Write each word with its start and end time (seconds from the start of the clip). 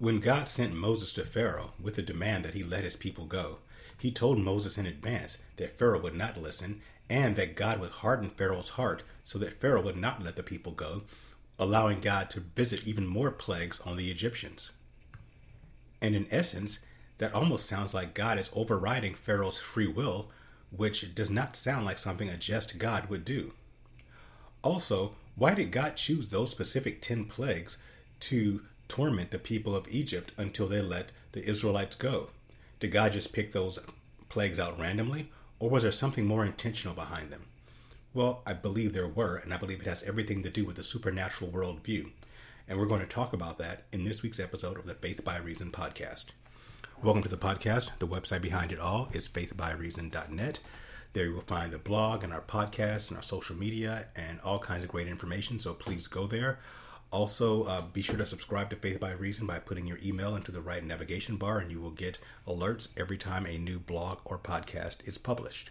When 0.00 0.20
God 0.20 0.48
sent 0.48 0.72
Moses 0.72 1.12
to 1.12 1.26
Pharaoh 1.26 1.74
with 1.78 1.96
the 1.96 2.02
demand 2.02 2.42
that 2.46 2.54
he 2.54 2.62
let 2.62 2.84
his 2.84 2.96
people 2.96 3.26
go, 3.26 3.58
he 3.98 4.10
told 4.10 4.38
Moses 4.38 4.78
in 4.78 4.86
advance 4.86 5.36
that 5.58 5.78
Pharaoh 5.78 6.00
would 6.00 6.14
not 6.14 6.40
listen 6.40 6.80
and 7.10 7.36
that 7.36 7.54
God 7.54 7.78
would 7.78 7.90
harden 7.90 8.30
Pharaoh's 8.30 8.70
heart 8.70 9.02
so 9.26 9.38
that 9.40 9.60
Pharaoh 9.60 9.82
would 9.82 9.98
not 9.98 10.22
let 10.22 10.36
the 10.36 10.42
people 10.42 10.72
go, 10.72 11.02
allowing 11.58 12.00
God 12.00 12.30
to 12.30 12.40
visit 12.40 12.86
even 12.86 13.06
more 13.06 13.30
plagues 13.30 13.78
on 13.80 13.98
the 13.98 14.10
Egyptians. 14.10 14.70
And 16.00 16.14
in 16.14 16.26
essence, 16.30 16.80
that 17.18 17.34
almost 17.34 17.66
sounds 17.66 17.92
like 17.92 18.14
God 18.14 18.38
is 18.38 18.48
overriding 18.54 19.14
Pharaoh's 19.14 19.60
free 19.60 19.86
will, 19.86 20.30
which 20.74 21.14
does 21.14 21.28
not 21.28 21.56
sound 21.56 21.84
like 21.84 21.98
something 21.98 22.30
a 22.30 22.38
just 22.38 22.78
God 22.78 23.10
would 23.10 23.26
do. 23.26 23.52
Also, 24.64 25.14
why 25.36 25.52
did 25.52 25.70
God 25.70 25.96
choose 25.96 26.28
those 26.28 26.50
specific 26.50 27.02
10 27.02 27.26
plagues 27.26 27.76
to 28.20 28.62
torment 28.90 29.30
the 29.30 29.38
people 29.38 29.76
of 29.76 29.86
Egypt 29.88 30.32
until 30.36 30.66
they 30.66 30.82
let 30.82 31.12
the 31.30 31.48
Israelites 31.48 31.94
go? 31.94 32.30
Did 32.80 32.90
God 32.90 33.12
just 33.12 33.32
pick 33.32 33.52
those 33.52 33.78
plagues 34.28 34.58
out 34.58 34.80
randomly, 34.80 35.30
or 35.60 35.70
was 35.70 35.84
there 35.84 35.92
something 35.92 36.26
more 36.26 36.44
intentional 36.44 36.94
behind 36.94 37.30
them? 37.30 37.44
Well, 38.12 38.42
I 38.44 38.52
believe 38.52 38.92
there 38.92 39.06
were, 39.06 39.36
and 39.36 39.54
I 39.54 39.58
believe 39.58 39.80
it 39.80 39.86
has 39.86 40.02
everything 40.02 40.42
to 40.42 40.50
do 40.50 40.64
with 40.64 40.74
the 40.74 40.82
supernatural 40.82 41.52
worldview. 41.52 42.10
And 42.66 42.78
we're 42.78 42.86
going 42.86 43.00
to 43.00 43.06
talk 43.06 43.32
about 43.32 43.58
that 43.58 43.84
in 43.92 44.02
this 44.02 44.24
week's 44.24 44.40
episode 44.40 44.76
of 44.76 44.86
the 44.86 44.94
Faith 44.94 45.24
by 45.24 45.38
Reason 45.38 45.70
podcast. 45.70 46.26
Welcome 47.00 47.22
to 47.22 47.28
the 47.28 47.36
podcast. 47.36 47.96
The 48.00 48.08
website 48.08 48.42
behind 48.42 48.72
it 48.72 48.80
all 48.80 49.08
is 49.12 49.28
faithbyreason.net. 49.28 50.58
There 51.12 51.26
you 51.26 51.34
will 51.34 51.42
find 51.42 51.72
the 51.72 51.78
blog 51.78 52.24
and 52.24 52.32
our 52.32 52.40
podcast 52.40 53.08
and 53.08 53.16
our 53.16 53.22
social 53.22 53.54
media 53.54 54.06
and 54.16 54.40
all 54.40 54.58
kinds 54.58 54.82
of 54.82 54.90
great 54.90 55.06
information. 55.06 55.60
So 55.60 55.74
please 55.74 56.08
go 56.08 56.26
there. 56.26 56.58
Also, 57.12 57.64
uh, 57.64 57.82
be 57.92 58.02
sure 58.02 58.16
to 58.16 58.24
subscribe 58.24 58.70
to 58.70 58.76
Faith 58.76 59.00
by 59.00 59.10
Reason 59.10 59.44
by 59.44 59.58
putting 59.58 59.86
your 59.86 59.98
email 60.02 60.36
into 60.36 60.52
the 60.52 60.60
right 60.60 60.84
navigation 60.84 61.36
bar, 61.36 61.58
and 61.58 61.70
you 61.70 61.80
will 61.80 61.90
get 61.90 62.20
alerts 62.46 62.88
every 62.96 63.18
time 63.18 63.46
a 63.46 63.58
new 63.58 63.80
blog 63.80 64.18
or 64.24 64.38
podcast 64.38 65.06
is 65.06 65.18
published. 65.18 65.70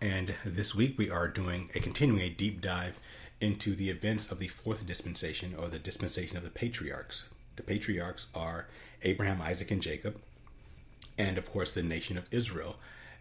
And 0.00 0.34
this 0.44 0.72
week 0.72 0.96
we 0.96 1.10
are 1.10 1.26
doing 1.26 1.68
a 1.74 1.80
continuing 1.80 2.22
a 2.22 2.28
deep 2.28 2.60
dive 2.60 3.00
into 3.40 3.74
the 3.74 3.90
events 3.90 4.30
of 4.30 4.38
the 4.38 4.48
fourth 4.48 4.86
dispensation 4.86 5.54
or 5.58 5.68
the 5.68 5.80
dispensation 5.80 6.36
of 6.36 6.44
the 6.44 6.50
patriarchs. 6.50 7.24
The 7.56 7.64
patriarchs 7.64 8.28
are 8.34 8.68
Abraham, 9.02 9.42
Isaac, 9.42 9.72
and 9.72 9.82
Jacob, 9.82 10.20
and 11.18 11.38
of 11.38 11.50
course 11.50 11.72
the 11.72 11.82
nation 11.82 12.16
of 12.16 12.28
Israel. 12.30 12.76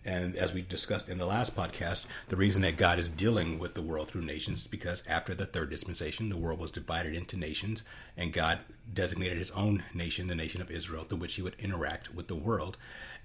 And 0.05 0.35
as 0.35 0.53
we 0.53 0.61
discussed 0.61 1.07
in 1.07 1.17
the 1.17 1.25
last 1.25 1.55
podcast, 1.55 2.05
the 2.27 2.35
reason 2.35 2.61
that 2.63 2.75
God 2.75 2.99
is 2.99 3.07
dealing 3.07 3.57
with 3.57 3.73
the 3.73 3.81
world 3.81 4.09
through 4.09 4.23
nations 4.23 4.61
is 4.61 4.67
because 4.67 5.03
after 5.07 5.33
the 5.33 5.45
third 5.45 5.69
dispensation, 5.69 6.29
the 6.29 6.37
world 6.37 6.59
was 6.59 6.71
divided 6.71 7.15
into 7.15 7.37
nations, 7.37 7.83
and 8.17 8.33
God 8.33 8.59
designated 8.93 9.37
his 9.37 9.51
own 9.51 9.83
nation, 9.93 10.27
the 10.27 10.35
nation 10.35 10.61
of 10.61 10.69
Israel, 10.69 11.03
through 11.03 11.19
which 11.19 11.35
he 11.35 11.41
would 11.41 11.55
interact 11.57 12.13
with 12.13 12.27
the 12.27 12.35
world 12.35 12.77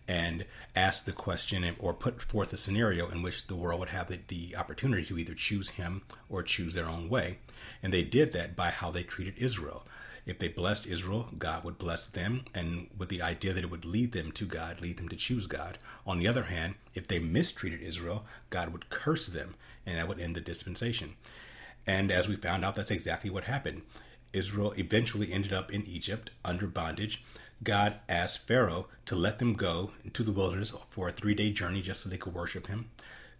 and 0.09 0.47
ask 0.75 1.05
the 1.05 1.13
question 1.13 1.71
or 1.79 1.93
put 1.93 2.23
forth 2.23 2.53
a 2.53 2.57
scenario 2.57 3.09
in 3.11 3.23
which 3.23 3.47
the 3.47 3.55
world 3.55 3.79
would 3.79 3.91
have 3.91 4.09
the, 4.09 4.19
the 4.29 4.57
opportunity 4.57 5.05
to 5.05 5.19
either 5.19 5.35
choose 5.35 5.71
him 5.71 6.03
or 6.31 6.43
choose 6.43 6.75
their 6.75 6.89
own 6.89 7.11
way. 7.11 7.39
And 7.83 7.93
they 7.93 8.03
did 8.03 8.33
that 8.33 8.57
by 8.57 8.71
how 8.71 8.91
they 8.91 9.03
treated 9.03 9.35
Israel. 9.37 9.85
If 10.29 10.39
they 10.39 10.49
blessed 10.49 10.87
Israel, 10.87 11.31
God 11.39 11.65
would 11.65 11.79
bless 11.79 12.07
them, 12.07 12.45
and 12.55 12.89
with 12.97 13.09
the 13.09 13.23
idea 13.23 13.55
that 13.55 13.65
it 13.65 13.71
would 13.71 13.87
lead 13.87 14.13
them 14.13 14.31
to 14.33 14.45
God, 14.45 14.83
lead 14.83 14.99
them 14.99 15.09
to 15.09 15.17
choose 15.17 15.47
God. 15.47 15.79
On 16.07 16.19
the 16.19 16.29
other 16.29 16.43
hand, 16.43 16.75
if 16.95 17.09
they 17.09 17.19
mistreated 17.19 17.81
Israel, 17.81 18.27
God 18.51 18.69
would 18.69 18.91
curse 18.91 19.27
them, 19.27 19.55
and 19.87 19.97
that 19.97 20.07
would 20.07 20.21
end 20.21 20.37
the 20.37 20.43
dispensation. 20.43 21.15
And 21.87 22.11
as 22.11 22.29
we 22.29 22.37
found 22.37 22.63
out, 22.63 22.77
that's 22.77 22.91
exactly 22.91 23.31
what 23.31 23.45
happened. 23.45 23.81
Israel 24.35 24.75
eventually 24.77 25.33
ended 25.33 25.55
up 25.55 25.73
in 25.73 25.87
Egypt 25.87 26.31
under 26.45 26.67
bondage. 26.67 27.25
God 27.63 27.95
asked 28.07 28.47
Pharaoh 28.47 28.89
to 29.07 29.17
let 29.17 29.39
them 29.39 29.55
go 29.55 29.93
into 30.05 30.23
the 30.23 30.33
wilderness 30.33 30.75
for 30.91 31.09
a 31.09 31.13
three 31.13 31.35
day 31.35 31.51
journey 31.53 31.81
just 31.81 32.03
so 32.03 32.11
they 32.11 32.19
could 32.19 32.35
worship 32.35 32.67
him. 32.67 32.91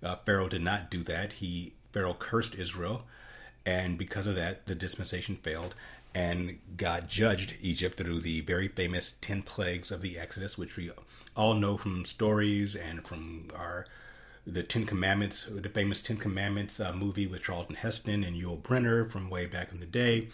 Uh, 0.03 0.17
Pharaoh 0.25 0.49
did 0.49 0.63
not 0.63 0.91
do 0.91 1.03
that. 1.03 1.35
He 1.35 1.75
Pharaoh 1.93 2.17
cursed 2.19 2.55
Israel, 2.55 3.03
and 3.67 3.99
because 3.99 4.27
of 4.27 4.37
that, 4.37 4.65
the 4.65 4.75
dispensation 4.75 5.37
failed 5.37 5.75
and 6.15 6.59
God 6.77 7.09
judged 7.09 7.55
Egypt 7.61 7.97
through 7.97 8.21
the 8.21 8.41
very 8.41 8.69
famous 8.69 9.13
10 9.21 9.43
plagues 9.43 9.91
of 9.91 10.01
the 10.01 10.19
Exodus, 10.19 10.57
which 10.57 10.77
we 10.77 10.91
all 11.37 11.55
know 11.55 11.77
from 11.77 12.05
stories 12.05 12.75
and 12.75 13.07
from 13.07 13.49
our 13.57 13.87
the 14.49 14.63
Ten 14.63 14.87
Commandments, 14.87 15.45
the 15.45 15.69
famous 15.69 16.01
Ten 16.01 16.17
Commandments 16.17 16.81
uh, 16.81 16.93
movie 16.93 17.27
with 17.27 17.43
Charlton 17.43 17.77
Heston 17.77 18.25
and 18.25 18.41
Yul 18.41 18.61
Brynner 18.61 19.09
from 19.09 19.29
way 19.29 19.45
back 19.45 19.71
in 19.73 19.81
the 19.81 19.87
day, 19.87 20.29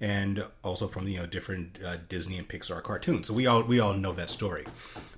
and 0.00 0.44
also 0.62 0.86
from 0.86 1.08
you 1.08 1.18
know 1.18 1.26
different 1.26 1.78
uh, 1.84 1.96
Disney 2.08 2.38
and 2.38 2.48
Pixar 2.48 2.82
cartoons. 2.82 3.26
So 3.26 3.34
we 3.34 3.46
all 3.46 3.62
we 3.62 3.80
all 3.80 3.94
know 3.94 4.12
that 4.12 4.30
story. 4.30 4.66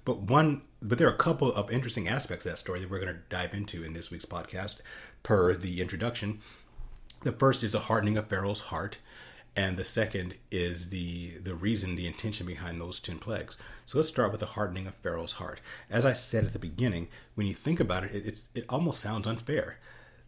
But 0.06 0.20
one, 0.20 0.62
but 0.80 0.96
there 0.96 1.08
are 1.08 1.14
a 1.14 1.18
couple 1.18 1.52
of 1.52 1.70
interesting 1.70 2.08
aspects 2.08 2.46
of 2.46 2.52
that 2.52 2.58
story 2.58 2.80
that 2.80 2.90
we're 2.90 3.00
going 3.00 3.14
to 3.14 3.20
dive 3.28 3.52
into 3.52 3.84
in 3.84 3.92
this 3.92 4.10
week's 4.10 4.24
podcast, 4.24 4.80
per 5.22 5.52
the 5.52 5.82
introduction. 5.82 6.40
The 7.24 7.32
first 7.32 7.62
is 7.62 7.74
a 7.74 7.80
hardening 7.80 8.16
of 8.16 8.28
Pharaoh's 8.28 8.62
heart 8.62 8.98
and 9.54 9.76
the 9.76 9.84
second 9.84 10.34
is 10.50 10.88
the 10.88 11.38
the 11.38 11.54
reason 11.54 11.96
the 11.96 12.06
intention 12.06 12.46
behind 12.46 12.80
those 12.80 13.00
10 13.00 13.18
plagues. 13.18 13.56
So 13.86 13.98
let's 13.98 14.08
start 14.08 14.30
with 14.30 14.40
the 14.40 14.46
hardening 14.46 14.86
of 14.86 14.94
pharaoh's 14.96 15.32
heart. 15.32 15.60
As 15.90 16.06
i 16.06 16.12
said 16.12 16.44
at 16.44 16.52
the 16.52 16.58
beginning 16.58 17.08
when 17.34 17.46
you 17.46 17.54
think 17.54 17.80
about 17.80 18.04
it, 18.04 18.14
it 18.14 18.48
it 18.54 18.64
almost 18.68 19.00
sounds 19.00 19.26
unfair 19.26 19.78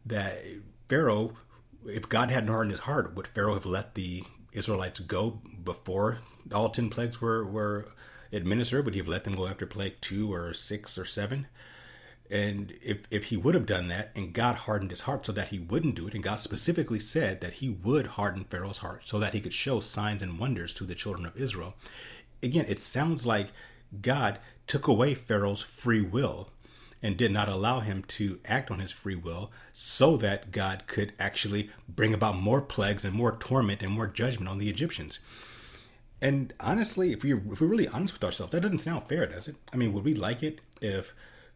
that 0.07 0.43
pharaoh 0.89 1.33
if 1.87 2.09
god 2.09 2.31
hadn't 2.31 2.49
hardened 2.49 2.71
his 2.73 2.81
heart 2.81 3.15
would 3.15 3.27
pharaoh 3.29 3.55
have 3.55 3.67
let 3.67 3.95
the 3.95 4.25
israelites 4.53 5.01
go 5.01 5.41
before 5.63 6.19
all 6.53 6.69
10 6.69 6.91
plagues 6.91 7.21
were 7.21 7.45
were 7.45 7.89
administered? 8.33 8.85
Would 8.85 8.95
he 8.95 9.01
have 9.01 9.09
let 9.09 9.25
them 9.25 9.35
go 9.35 9.47
after 9.47 9.67
plague 9.67 10.01
2 10.01 10.33
or 10.33 10.53
6 10.53 10.99
or 10.99 11.05
7 11.05 11.47
and 12.35 12.75
if, 12.83 12.99
if 13.13 13.27
he 13.27 13.37
would 13.37 13.55
have 13.55 13.65
done 13.65 13.87
that 13.87 14.11
and 14.17 14.33
God 14.33 14.57
hardened 14.57 14.91
his 14.91 15.03
heart 15.03 15.25
so 15.25 15.31
that 15.31 15.51
he 15.51 15.61
wouldn't 15.61 15.95
do 15.95 16.09
it, 16.09 16.15
and 16.15 16.23
God 16.23 16.41
specifically 16.41 16.99
said 16.99 17.41
that 17.41 17.55
he 17.55 17.69
would 17.71 18.09
harden 18.09 18.43
Pharaoh's 18.43 18.79
heart 18.79 19.03
so 19.05 19.21
that 19.21 19.35
he 19.35 19.41
could 19.41 19.55
show 19.55 19.79
signs 19.79 20.21
and 20.21 20.37
wonders 20.37 20.75
to 20.75 20.85
the 20.85 20.97
children 20.97 21.27
of 21.27 21.37
Israel, 21.37 21.77
again, 22.43 22.65
it 22.69 22.81
sounds 22.81 23.25
like 23.25 23.53
God 24.03 24.41
took 24.67 24.89
away 24.89 25.15
Pharaoh's 25.15 25.63
free 25.63 26.01
will 26.01 26.51
and 27.01 27.17
did 27.17 27.31
not 27.31 27.49
allow 27.49 27.79
him 27.79 28.03
to 28.09 28.41
act 28.47 28.69
on 28.69 28.81
his 28.81 28.91
free 28.91 29.15
will 29.15 29.53
so 29.73 30.17
that 30.17 30.51
God 30.51 30.89
could 30.89 31.13
actually 31.21 31.71
bring 31.89 32.13
about 32.13 32.35
more 32.35 32.61
plagues 32.61 33.05
and 33.05 33.15
more 33.15 33.37
torment 33.37 33.81
and 33.81 33.93
more 33.93 34.09
judgment 34.09 34.49
on 34.49 34.59
the 34.59 34.69
Egyptians. 34.69 35.21
And 36.21 36.53
honestly, 36.59 37.13
if 37.13 37.23
we 37.23 37.33
if 37.33 37.61
we're 37.61 37.69
really 37.69 37.87
honest 37.87 38.15
with 38.15 38.25
ourselves, 38.25 38.51
that 38.51 38.63
doesn't 38.63 38.81
sound 38.81 39.07
fair, 39.07 39.25
does 39.25 39.47
it? 39.47 39.55
I 39.73 39.77
mean, 39.77 39.93
would 39.93 40.05
we 40.05 40.15
like 40.15 40.43
it 40.43 40.61
if 40.81 41.15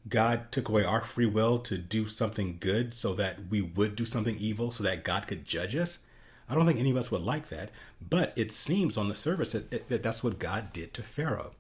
God 0.09 0.51
took 0.53 0.69
away 0.69 0.85
our 0.85 1.03
free 1.03 1.27
will 1.27 1.59
to 1.61 1.79
do 1.79 2.07
something 2.07 2.57
good 2.61 2.95
so 2.95 3.15
that 3.15 3.49
we 3.51 3.61
would 3.61 3.97
do 3.97 4.05
something 4.05 4.37
evil 4.39 4.71
so 4.71 4.85
that 4.85 5.05
God 5.05 5.27
could 5.27 5.45
judge 5.45 5.75
us. 5.75 6.01
I 6.49 6.55
don't 6.55 6.67
think 6.67 6.79
any 6.79 6.91
of 6.91 6.97
us 6.97 7.11
would 7.11 7.23
like 7.23 7.49
that, 7.49 7.71
but 8.07 8.33
it 8.37 8.51
seems 8.51 8.97
on 8.97 9.09
the 9.09 9.15
surface 9.15 9.53
that, 9.53 9.89
that 9.89 10.03
that's 10.03 10.25
what 10.25 10.39
God 10.39 10.73
did 10.73 10.95
to 10.95 11.03
Pharaoh. 11.03 11.53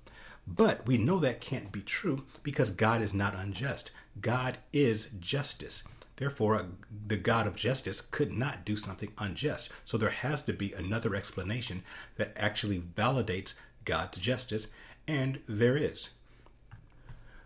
But 0.47 0.87
we 0.87 0.97
know 0.97 1.19
that 1.19 1.43
can't 1.43 1.71
be 1.71 1.83
true 1.83 2.25
because 2.43 2.71
God 2.71 3.03
is 3.03 3.13
not 3.13 3.35
unjust. 3.35 3.91
God 4.21 4.59
is 4.73 5.11
justice. 5.21 5.83
Therefore, 6.17 6.57
uh, 6.57 6.65
the 7.07 7.19
God 7.19 7.47
of 7.47 7.55
justice 7.55 8.01
could 8.01 8.33
not 8.33 8.65
do 8.65 8.77
something 8.77 9.13
unjust. 9.19 9.71
So 9.85 9.99
there 9.99 10.11
has 10.11 10.43
to 10.45 10.53
be 10.53 10.73
another 10.73 11.15
explanation 11.15 11.83
that 12.17 12.33
actually 12.37 12.81
validates 12.81 13.55
God's 13.85 14.19
justice, 14.19 14.69
and 15.07 15.41
there 15.47 15.77
is. 15.77 16.09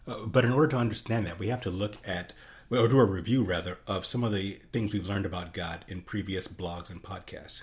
Uh, 0.07 0.27
but 0.27 0.45
in 0.45 0.53
order 0.53 0.69
to 0.69 0.77
understand 0.77 1.27
that, 1.27 1.39
we 1.39 1.49
have 1.49 1.61
to 1.61 1.71
look 1.71 1.97
at, 2.07 2.33
or 2.71 2.89
do 2.89 2.99
a 2.99 3.05
review 3.05 3.43
rather, 3.43 3.79
of 3.87 4.05
some 4.05 4.25
of 4.25 4.33
the 4.33 4.61
things 4.73 4.93
we've 4.93 5.07
learned 5.07 5.27
about 5.27 5.55
God 5.55 5.85
in 5.89 6.03
previous 6.03 6.49
blogs 6.49 6.91
and 6.91 7.03
podcasts. 7.03 7.63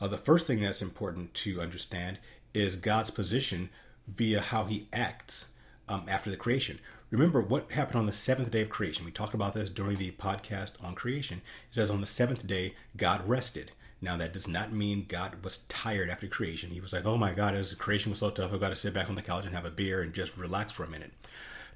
Uh, 0.00 0.06
the 0.06 0.18
first 0.18 0.46
thing 0.46 0.60
that's 0.60 0.82
important 0.82 1.34
to 1.34 1.60
understand 1.60 2.18
is 2.54 2.76
God's 2.76 3.10
position 3.10 3.70
via 4.08 4.40
how 4.40 4.64
he 4.64 4.88
acts 4.92 5.50
um, 5.88 6.04
after 6.08 6.30
the 6.30 6.36
creation. 6.36 6.78
Remember 7.10 7.40
what 7.40 7.70
happened 7.70 7.98
on 7.98 8.06
the 8.06 8.12
seventh 8.12 8.50
day 8.50 8.62
of 8.62 8.68
creation. 8.68 9.04
We 9.04 9.12
talked 9.12 9.34
about 9.34 9.54
this 9.54 9.70
during 9.70 9.96
the 9.96 10.10
podcast 10.12 10.72
on 10.82 10.94
creation. 10.94 11.40
It 11.68 11.74
says 11.74 11.90
on 11.90 12.00
the 12.00 12.06
seventh 12.06 12.46
day, 12.46 12.74
God 12.96 13.26
rested. 13.28 13.72
Now, 14.00 14.16
that 14.16 14.32
does 14.32 14.46
not 14.46 14.72
mean 14.72 15.06
God 15.08 15.42
was 15.42 15.58
tired 15.68 16.10
after 16.10 16.26
creation. 16.26 16.70
He 16.70 16.80
was 16.80 16.92
like, 16.92 17.06
oh 17.06 17.16
my 17.16 17.32
God, 17.32 17.54
as 17.54 17.72
creation 17.74 18.10
was 18.10 18.18
so 18.18 18.30
tough, 18.30 18.52
I've 18.52 18.60
got 18.60 18.68
to 18.68 18.76
sit 18.76 18.92
back 18.92 19.08
on 19.08 19.14
the 19.14 19.22
couch 19.22 19.46
and 19.46 19.54
have 19.54 19.64
a 19.64 19.70
beer 19.70 20.02
and 20.02 20.12
just 20.12 20.36
relax 20.36 20.72
for 20.72 20.84
a 20.84 20.90
minute. 20.90 21.12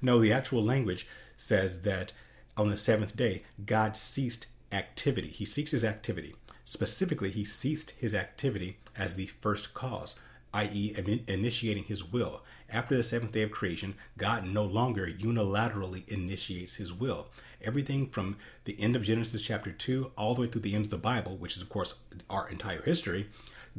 No, 0.01 0.19
the 0.19 0.33
actual 0.33 0.63
language 0.63 1.07
says 1.37 1.81
that 1.81 2.13
on 2.57 2.69
the 2.69 2.77
seventh 2.77 3.15
day, 3.15 3.43
God 3.65 3.95
ceased 3.95 4.47
activity. 4.71 5.29
He 5.29 5.45
ceased 5.45 5.71
his 5.71 5.83
activity. 5.83 6.35
Specifically, 6.65 7.29
he 7.31 7.43
ceased 7.43 7.91
his 7.91 8.15
activity 8.15 8.77
as 8.95 9.15
the 9.15 9.27
first 9.27 9.73
cause, 9.73 10.15
i.e., 10.53 10.95
initiating 11.27 11.83
his 11.83 12.03
will. 12.03 12.43
After 12.69 12.95
the 12.95 13.03
seventh 13.03 13.33
day 13.33 13.43
of 13.43 13.51
creation, 13.51 13.95
God 14.17 14.45
no 14.45 14.63
longer 14.63 15.05
unilaterally 15.07 16.07
initiates 16.07 16.75
his 16.75 16.93
will. 16.93 17.27
Everything 17.61 18.07
from 18.07 18.37
the 18.63 18.79
end 18.79 18.95
of 18.95 19.03
Genesis 19.03 19.41
chapter 19.41 19.71
2 19.71 20.11
all 20.17 20.33
the 20.33 20.41
way 20.41 20.47
through 20.47 20.61
the 20.61 20.73
end 20.73 20.85
of 20.85 20.89
the 20.89 20.97
Bible, 20.97 21.35
which 21.35 21.57
is, 21.57 21.61
of 21.61 21.69
course, 21.69 21.99
our 22.29 22.49
entire 22.49 22.81
history, 22.81 23.27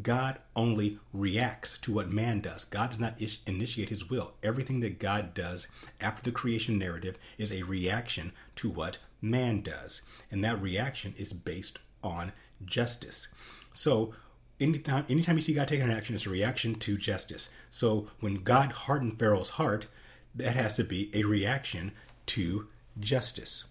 God 0.00 0.38
only 0.56 0.98
reacts 1.12 1.76
to 1.78 1.92
what 1.92 2.10
man 2.10 2.40
does. 2.40 2.64
God 2.64 2.90
does 2.90 2.98
not 2.98 3.20
ish- 3.20 3.40
initiate 3.46 3.90
his 3.90 4.08
will. 4.08 4.34
Everything 4.42 4.80
that 4.80 4.98
God 4.98 5.34
does 5.34 5.68
after 6.00 6.22
the 6.22 6.32
creation 6.32 6.78
narrative 6.78 7.18
is 7.36 7.52
a 7.52 7.62
reaction 7.62 8.32
to 8.56 8.70
what 8.70 8.98
man 9.20 9.60
does. 9.60 10.02
And 10.30 10.42
that 10.42 10.62
reaction 10.62 11.14
is 11.18 11.32
based 11.32 11.78
on 12.02 12.32
justice. 12.64 13.28
So 13.72 14.14
anytime 14.60 15.04
anytime 15.08 15.36
you 15.36 15.42
see 15.42 15.54
God 15.54 15.68
taking 15.68 15.86
an 15.86 15.96
action, 15.96 16.14
it's 16.14 16.26
a 16.26 16.30
reaction 16.30 16.74
to 16.76 16.96
justice. 16.96 17.50
So 17.68 18.08
when 18.20 18.36
God 18.36 18.72
hardened 18.72 19.18
Pharaoh's 19.18 19.50
heart, 19.50 19.88
that 20.34 20.54
has 20.54 20.76
to 20.76 20.84
be 20.84 21.10
a 21.14 21.24
reaction 21.24 21.92
to 22.26 22.68
justice. 22.98 23.64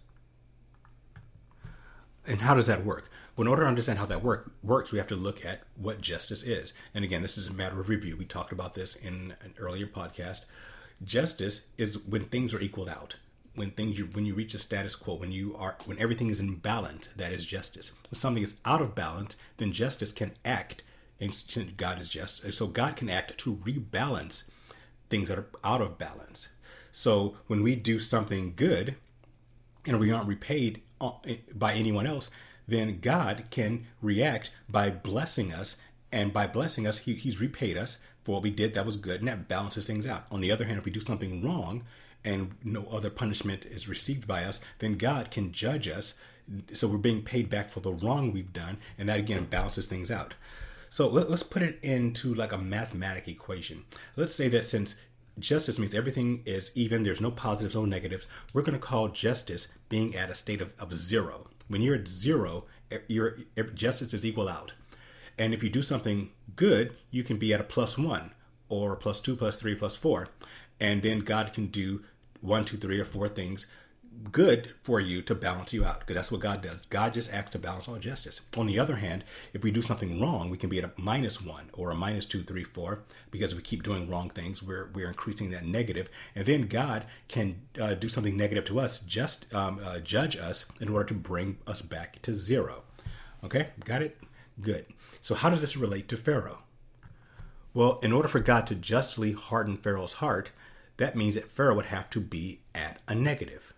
And 2.28 2.42
how 2.42 2.54
does 2.54 2.68
that 2.68 2.86
work? 2.86 3.10
Well, 3.36 3.46
in 3.46 3.50
order 3.50 3.64
to 3.64 3.70
understand 3.70 4.00
how 4.00 4.06
that 4.08 4.24
work, 4.24 4.52
works, 4.62 4.92
we 4.92 4.98
have 4.98 5.08
to 5.08 5.16
look 5.16 5.46
at 5.46 5.62
what 5.76 6.02
justice 6.02 6.44
is. 6.44 6.74
And 6.94 7.06
again, 7.06 7.22
this 7.22 7.38
is 7.38 7.48
a 7.48 7.54
matter 7.54 7.80
of 7.80 7.90
review. 7.90 8.18
We 8.18 8.26
talked 8.26 8.52
about 8.52 8.74
this 8.74 8.96
in 8.96 9.36
an 9.42 9.54
earlier 9.58 9.88
podcast. 9.88 10.46
Justice 11.04 11.68
is 11.78 11.98
when 12.00 12.26
things 12.26 12.54
are 12.54 12.62
equaled 12.62 12.90
out. 12.90 13.16
When 13.54 13.72
things 13.72 14.00
you 14.00 14.06
when 14.06 14.26
you 14.26 14.34
reach 14.34 14.54
a 14.54 14.58
status 14.58 14.96
quo, 14.96 15.16
when 15.16 15.34
you 15.34 15.56
are 15.58 15.76
when 15.86 16.00
everything 16.00 16.30
is 16.30 16.40
in 16.40 16.56
balance, 16.56 17.08
that 17.08 17.34
is 17.34 17.46
justice. 17.46 17.92
When 18.10 18.18
something 18.18 18.44
is 18.44 18.56
out 18.64 18.82
of 18.82 18.96
balance, 18.96 19.36
then 19.58 19.74
justice 19.74 20.14
can 20.14 20.32
act, 20.46 20.84
and 21.20 21.34
God 21.76 22.00
is 22.00 22.08
just. 22.08 22.54
So 22.54 22.68
God 22.68 22.96
can 22.96 23.10
act 23.10 23.38
to 23.40 23.56
rebalance 23.58 24.44
things 25.10 25.28
that 25.28 25.38
are 25.38 25.48
out 25.66 25.82
of 25.82 25.98
balance. 25.98 26.48
So 26.92 27.36
when 27.48 27.62
we 27.62 27.76
do 27.76 28.00
something 28.00 28.54
good, 28.56 28.96
and 29.86 30.00
we 30.00 30.12
aren't 30.12 30.28
repaid 30.28 30.82
uh, 31.00 31.12
by 31.54 31.74
anyone 31.74 32.08
else, 32.08 32.30
then 32.72 33.00
God 33.00 33.46
can 33.52 33.86
react 34.02 34.52
by 34.68 34.90
blessing 34.90 35.54
us. 35.54 35.78
And 36.12 36.34
by 36.34 36.48
blessing 36.48 36.88
us, 36.88 37.00
he, 37.00 37.14
He's 37.14 37.40
repaid 37.40 37.78
us 37.78 38.00
for 38.24 38.34
what 38.34 38.44
we 38.44 38.50
did 38.50 38.74
that 38.74 38.86
was 38.86 38.98
good, 38.98 39.20
and 39.20 39.28
that 39.28 39.48
balances 39.48 39.88
things 39.88 40.06
out. 40.06 40.26
On 40.32 40.42
the 40.42 40.52
other 40.52 40.66
hand, 40.66 40.78
if 40.78 40.86
we 40.86 40.92
do 40.92 41.00
something 41.00 41.44
wrong 41.44 41.84
and 42.24 42.52
no 42.64 42.86
other 42.92 43.10
punishment 43.10 43.66
is 43.66 43.88
received 43.88 44.28
by 44.28 44.44
us, 44.44 44.60
then 44.80 44.98
God 44.98 45.32
can 45.32 45.52
judge 45.52 45.88
us. 45.88 46.20
So 46.74 46.88
we're 46.88 46.98
being 46.98 47.24
paid 47.24 47.50
back 47.50 47.72
for 47.72 47.80
the 47.80 47.94
wrong 47.94 48.32
we've 48.32 48.54
done, 48.54 48.78
and 48.98 49.10
that 49.10 49.20
again 49.20 49.46
balances 49.46 49.86
things 49.86 50.12
out. 50.12 50.36
So 50.90 51.08
let, 51.08 51.28
us 51.28 51.42
put 51.42 51.62
it 51.62 51.80
into 51.82 52.34
like 52.34 52.52
a 52.52 52.58
mathematic 52.58 53.28
equation. 53.28 53.86
Let's 54.16 54.36
say 54.36 54.50
that 54.50 54.66
since 54.66 55.00
justice 55.40 55.80
means 55.80 55.96
everything 55.96 56.44
is 56.46 56.72
even, 56.76 57.04
there's 57.04 57.22
no 57.22 57.32
positives, 57.32 57.76
no 57.76 57.86
negatives, 57.86 58.28
we're 58.54 58.62
going 58.62 58.78
to 58.78 58.86
call 58.86 59.08
justice 59.08 59.70
being 59.90 60.16
at 60.16 60.30
a 60.30 60.36
state 60.36 60.62
of, 60.62 60.74
of 60.78 60.94
zero. 60.94 61.48
When 61.72 61.82
you're 61.82 61.96
at 61.96 62.08
zero, 62.08 62.66
your 63.08 63.38
justice 63.74 64.14
is 64.14 64.26
equal 64.26 64.50
out. 64.50 64.74
And 65.38 65.54
if 65.54 65.64
you 65.64 65.70
do 65.70 65.82
something 65.82 66.32
good, 66.58 66.98
you 67.12 67.24
can 67.24 67.38
be 67.38 67.54
at 67.54 67.62
a 67.62 67.64
plus 67.64 67.98
one 67.98 68.32
or 68.68 68.98
plus 68.98 69.22
two, 69.22 69.38
plus 69.38 69.62
three, 69.62 69.76
plus 69.76 69.96
four. 69.96 70.28
And 70.82 71.02
then 71.02 71.20
God 71.20 71.54
can 71.54 71.68
do 71.68 72.04
one, 72.42 72.66
two, 72.66 72.76
three, 72.76 73.00
or 73.00 73.06
four 73.06 73.30
things 73.30 73.68
good 74.32 74.74
for 74.84 75.00
you 75.00 75.22
to 75.22 75.36
balance 75.36 75.74
you 75.74 75.86
out 75.86 76.00
because 76.00 76.16
that's 76.16 76.32
what 76.32 76.42
God 76.42 76.62
does. 76.62 76.80
God 76.90 77.14
just 77.14 77.34
acts 77.34 77.52
to 77.52 77.60
balance 77.60 77.88
all 77.88 77.98
justice. 77.98 78.42
On 78.58 78.66
the 78.66 78.80
other 78.80 78.96
hand, 78.96 79.24
if 79.54 79.64
we 79.64 79.72
do 79.72 79.82
something 79.82 80.20
wrong, 80.22 80.50
we 80.50 80.58
can 80.58 80.70
be 80.70 80.80
at 80.80 80.86
a 80.86 80.92
minus 80.98 81.42
one 81.42 81.70
or 81.74 81.92
a 81.92 81.96
minus 81.96 82.26
two, 82.26 82.42
three, 82.42 82.64
four 82.64 83.04
because 83.30 83.56
we 83.56 83.62
keep 83.62 83.84
doing 83.84 84.10
wrong 84.10 84.30
things, 84.30 84.62
we're 84.62 84.90
we're 84.94 85.08
increasing 85.08 85.52
that 85.52 85.66
negative, 85.66 86.10
and 86.36 86.46
then 86.46 86.68
God 86.68 87.06
can 87.28 87.62
uh, 87.80 87.94
do 87.94 88.10
something 88.10 88.38
negative 88.38 88.66
to 88.66 88.80
us, 88.80 89.00
just 89.00 89.52
um, 89.54 89.80
uh, 89.84 90.00
judge 90.00 90.36
us 90.36 90.66
in 90.80 90.90
order 90.90 91.06
to 91.06 91.14
bring 91.14 91.58
us 91.68 91.82
back 91.82 92.22
to 92.24 92.34
zero. 92.34 92.84
Okay, 93.44 93.70
got 93.84 94.02
it? 94.02 94.18
Good. 94.62 94.86
So 95.20 95.36
how 95.36 95.50
does 95.50 95.62
this 95.62 95.78
relate 95.78 96.08
to 96.10 96.18
Pharaoh? 96.18 96.64
Well, 97.74 98.00
in 98.04 98.12
order 98.12 98.28
for 98.28 98.40
God 98.40 98.68
to 98.68 98.76
justly 98.76 99.32
harden 99.32 99.78
Pharaoh's 99.78 100.14
heart, 100.14 100.52
that 100.98 101.16
means 101.16 101.36
that 101.36 101.52
Pharaoh 101.52 101.76
would 101.76 101.86
have 101.86 102.10
to 102.12 102.20
be 102.20 102.60
at 102.76 103.02
a 103.08 103.16
negative. 103.16 103.74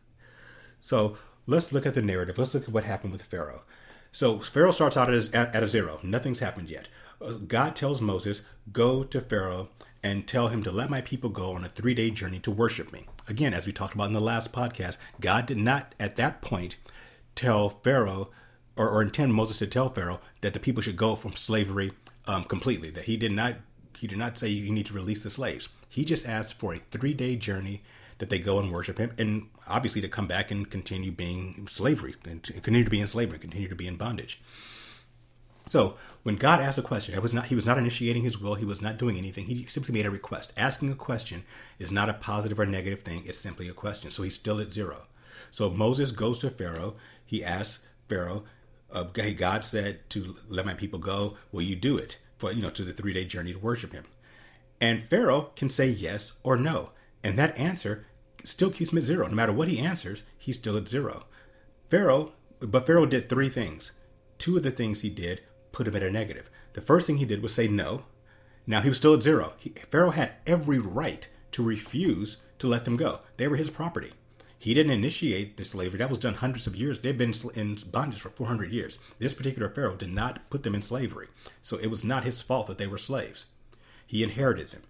So 0.83 1.17
let's 1.47 1.71
look 1.71 1.85
at 1.85 1.93
the 1.93 2.01
narrative. 2.01 2.37
Let's 2.37 2.53
look 2.53 2.63
at 2.63 2.69
what 2.69 2.83
happened 2.83 3.13
with 3.13 3.23
Pharaoh. 3.23 3.63
So 4.11 4.37
Pharaoh 4.37 4.71
starts 4.71 4.97
out 4.97 5.11
at, 5.11 5.33
at 5.33 5.63
a 5.63 5.67
zero. 5.67 5.99
Nothing's 6.03 6.39
happened 6.39 6.69
yet. 6.69 6.89
Uh, 7.19 7.33
God 7.47 7.75
tells 7.75 8.01
Moses, 8.01 8.43
Go 8.71 9.03
to 9.05 9.21
Pharaoh 9.21 9.69
and 10.03 10.27
tell 10.27 10.49
him 10.49 10.61
to 10.63 10.71
let 10.71 10.89
my 10.89 10.99
people 10.99 11.29
go 11.29 11.53
on 11.53 11.63
a 11.63 11.69
three 11.69 11.93
day 11.93 12.11
journey 12.11 12.39
to 12.39 12.51
worship 12.51 12.91
me. 12.91 13.07
Again, 13.29 13.53
as 13.53 13.65
we 13.65 13.71
talked 13.71 13.95
about 13.95 14.07
in 14.07 14.13
the 14.13 14.19
last 14.19 14.51
podcast, 14.51 14.97
God 15.21 15.45
did 15.45 15.57
not 15.57 15.95
at 15.99 16.17
that 16.17 16.41
point 16.41 16.75
tell 17.33 17.69
Pharaoh 17.69 18.29
or, 18.75 18.89
or 18.89 19.01
intend 19.01 19.33
Moses 19.33 19.59
to 19.59 19.67
tell 19.67 19.89
Pharaoh 19.89 20.19
that 20.41 20.53
the 20.53 20.59
people 20.59 20.83
should 20.83 20.97
go 20.97 21.15
from 21.15 21.33
slavery 21.33 21.93
um, 22.27 22.43
completely. 22.43 22.89
That 22.89 23.05
he 23.05 23.15
did 23.15 23.31
not 23.31 23.55
he 23.97 24.05
did 24.05 24.17
not 24.17 24.37
say 24.37 24.49
you 24.49 24.71
need 24.71 24.87
to 24.87 24.93
release 24.93 25.23
the 25.23 25.29
slaves. 25.29 25.69
He 25.87 26.03
just 26.03 26.27
asked 26.27 26.59
for 26.59 26.73
a 26.73 26.81
three 26.91 27.13
day 27.13 27.37
journey 27.37 27.83
that 28.23 28.29
they 28.29 28.39
go 28.39 28.57
and 28.57 28.71
worship 28.71 28.99
him, 28.99 29.11
and 29.17 29.49
obviously 29.67 29.99
to 29.99 30.07
come 30.07 30.27
back 30.27 30.49
and 30.49 30.71
continue 30.71 31.11
being 31.11 31.67
slavery, 31.67 32.15
and 32.23 32.41
continue 32.41 32.85
to 32.85 32.89
be 32.89 33.01
in 33.01 33.05
slavery, 33.05 33.37
continue 33.37 33.67
to 33.67 33.75
be 33.75 33.85
in 33.85 33.97
bondage. 33.97 34.41
So 35.65 35.97
when 36.23 36.37
God 36.37 36.61
asked 36.61 36.77
a 36.77 36.81
question, 36.81 37.21
was 37.21 37.33
not 37.33 37.47
he 37.47 37.55
was 37.55 37.65
not 37.65 37.77
initiating 37.77 38.23
his 38.23 38.39
will, 38.39 38.55
he 38.55 38.63
was 38.63 38.81
not 38.81 38.97
doing 38.97 39.17
anything. 39.17 39.47
He 39.47 39.65
simply 39.67 39.93
made 39.93 40.05
a 40.05 40.09
request. 40.09 40.53
Asking 40.55 40.89
a 40.89 40.95
question 40.95 41.43
is 41.79 41.91
not 41.91 42.07
a 42.07 42.13
positive 42.13 42.61
or 42.61 42.65
negative 42.65 43.01
thing, 43.01 43.23
it's 43.25 43.37
simply 43.37 43.67
a 43.67 43.73
question. 43.73 44.09
So 44.09 44.23
he's 44.23 44.35
still 44.35 44.61
at 44.61 44.71
zero. 44.71 45.07
So 45.51 45.69
Moses 45.69 46.11
goes 46.11 46.39
to 46.39 46.49
Pharaoh, 46.49 46.95
he 47.25 47.43
asks 47.43 47.83
Pharaoh, 48.07 48.45
uh, 48.89 49.03
God 49.03 49.65
said 49.65 50.09
to 50.11 50.37
let 50.47 50.65
my 50.65 50.75
people 50.75 50.99
go, 50.99 51.35
will 51.51 51.61
you 51.61 51.75
do 51.75 51.97
it? 51.97 52.19
For 52.37 52.53
you 52.53 52.61
know, 52.61 52.69
to 52.69 52.85
the 52.85 52.93
three 52.93 53.11
day 53.11 53.25
journey 53.25 53.51
to 53.51 53.59
worship 53.59 53.91
him. 53.91 54.05
And 54.79 55.03
Pharaoh 55.03 55.51
can 55.57 55.69
say 55.69 55.89
yes 55.89 56.39
or 56.41 56.55
no. 56.55 56.91
And 57.21 57.37
that 57.39 57.57
answer 57.57 58.05
still 58.43 58.69
keeps 58.69 58.91
him 58.91 58.97
at 58.97 59.03
zero. 59.03 59.27
No 59.27 59.35
matter 59.35 59.53
what 59.53 59.67
he 59.67 59.79
answers, 59.79 60.23
he's 60.37 60.57
still 60.57 60.77
at 60.77 60.87
zero. 60.87 61.25
Pharaoh, 61.89 62.33
but 62.59 62.85
Pharaoh 62.85 63.05
did 63.05 63.29
three 63.29 63.49
things. 63.49 63.91
Two 64.37 64.57
of 64.57 64.63
the 64.63 64.71
things 64.71 65.01
he 65.01 65.09
did 65.09 65.41
put 65.71 65.87
him 65.87 65.95
at 65.95 66.03
a 66.03 66.11
negative. 66.11 66.49
The 66.73 66.81
first 66.81 67.07
thing 67.07 67.17
he 67.17 67.25
did 67.25 67.41
was 67.41 67.53
say 67.53 67.67
no. 67.67 68.05
Now 68.65 68.81
he 68.81 68.89
was 68.89 68.97
still 68.97 69.13
at 69.13 69.23
zero. 69.23 69.53
He, 69.57 69.69
Pharaoh 69.89 70.11
had 70.11 70.33
every 70.47 70.79
right 70.79 71.29
to 71.51 71.63
refuse 71.63 72.41
to 72.59 72.67
let 72.67 72.85
them 72.85 72.97
go. 72.97 73.19
They 73.37 73.47
were 73.47 73.57
his 73.57 73.69
property. 73.69 74.11
He 74.57 74.73
didn't 74.73 74.93
initiate 74.93 75.57
the 75.57 75.65
slavery. 75.65 75.99
That 75.99 76.09
was 76.09 76.17
done 76.17 76.35
hundreds 76.35 76.67
of 76.67 76.75
years. 76.75 76.99
They've 76.99 77.17
been 77.17 77.33
in 77.53 77.77
bondage 77.91 78.21
for 78.21 78.29
400 78.29 78.71
years. 78.71 78.97
This 79.19 79.33
particular 79.33 79.69
Pharaoh 79.69 79.97
did 79.97 80.13
not 80.13 80.49
put 80.49 80.63
them 80.63 80.73
in 80.73 80.81
slavery. 80.81 81.27
So 81.61 81.77
it 81.77 81.87
was 81.87 82.05
not 82.05 82.23
his 82.23 82.41
fault 82.41 82.67
that 82.67 82.77
they 82.77 82.87
were 82.87 82.97
slaves. 82.97 83.45
He 84.07 84.23
inherited 84.23 84.69
them. 84.69 84.83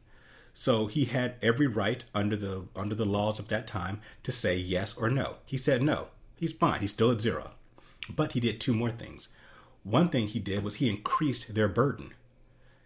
So 0.53 0.85
he 0.85 1.05
had 1.05 1.35
every 1.41 1.67
right 1.67 2.03
under 2.13 2.35
the 2.35 2.65
under 2.75 2.95
the 2.95 3.05
laws 3.05 3.39
of 3.39 3.47
that 3.47 3.67
time 3.67 3.99
to 4.21 4.31
say 4.31 4.55
yes 4.55 4.95
or 4.95 5.09
no. 5.09 5.37
He 5.45 5.57
said 5.57 5.81
no. 5.81 6.09
He's 6.35 6.53
fine. 6.53 6.81
He's 6.81 6.91
still 6.91 7.11
at 7.11 7.21
zero. 7.21 7.51
But 8.09 8.33
he 8.33 8.39
did 8.39 8.61
two 8.61 8.73
more 8.73 8.91
things. 8.91 9.29
One 9.83 10.09
thing 10.09 10.27
he 10.27 10.39
did 10.39 10.63
was 10.63 10.75
he 10.75 10.89
increased 10.89 11.53
their 11.53 11.67
burden. 11.67 12.13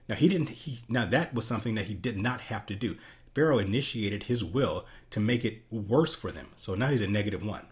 Now 0.07 0.15
he 0.15 0.29
didn't 0.29 0.49
he 0.49 0.79
now 0.87 1.05
that 1.05 1.33
was 1.33 1.45
something 1.45 1.75
that 1.75 1.87
he 1.87 1.93
did 1.93 2.17
not 2.17 2.41
have 2.41 2.65
to 2.67 2.75
do. 2.75 2.95
Pharaoh 3.35 3.59
initiated 3.59 4.23
his 4.23 4.43
will 4.43 4.85
to 5.11 5.19
make 5.19 5.45
it 5.45 5.61
worse 5.69 6.15
for 6.15 6.31
them. 6.31 6.47
So 6.55 6.73
now 6.73 6.87
he's 6.87 7.01
a 7.01 7.07
negative 7.07 7.43
one. 7.43 7.67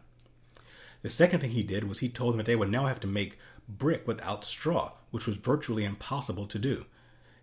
The 1.02 1.10
second 1.10 1.40
thing 1.40 1.52
he 1.52 1.64
did 1.64 1.88
was 1.88 2.00
he 2.00 2.10
told 2.10 2.34
them 2.34 2.38
that 2.38 2.46
they 2.46 2.56
would 2.56 2.70
now 2.70 2.86
have 2.86 3.00
to 3.00 3.08
make 3.08 3.40
brick 3.68 4.08
without 4.08 4.46
straw, 4.46 4.92
which 5.12 5.26
was 5.26 5.38
virtually 5.38 5.86
impossible 5.86 6.46
to 6.48 6.60
do. 6.60 6.86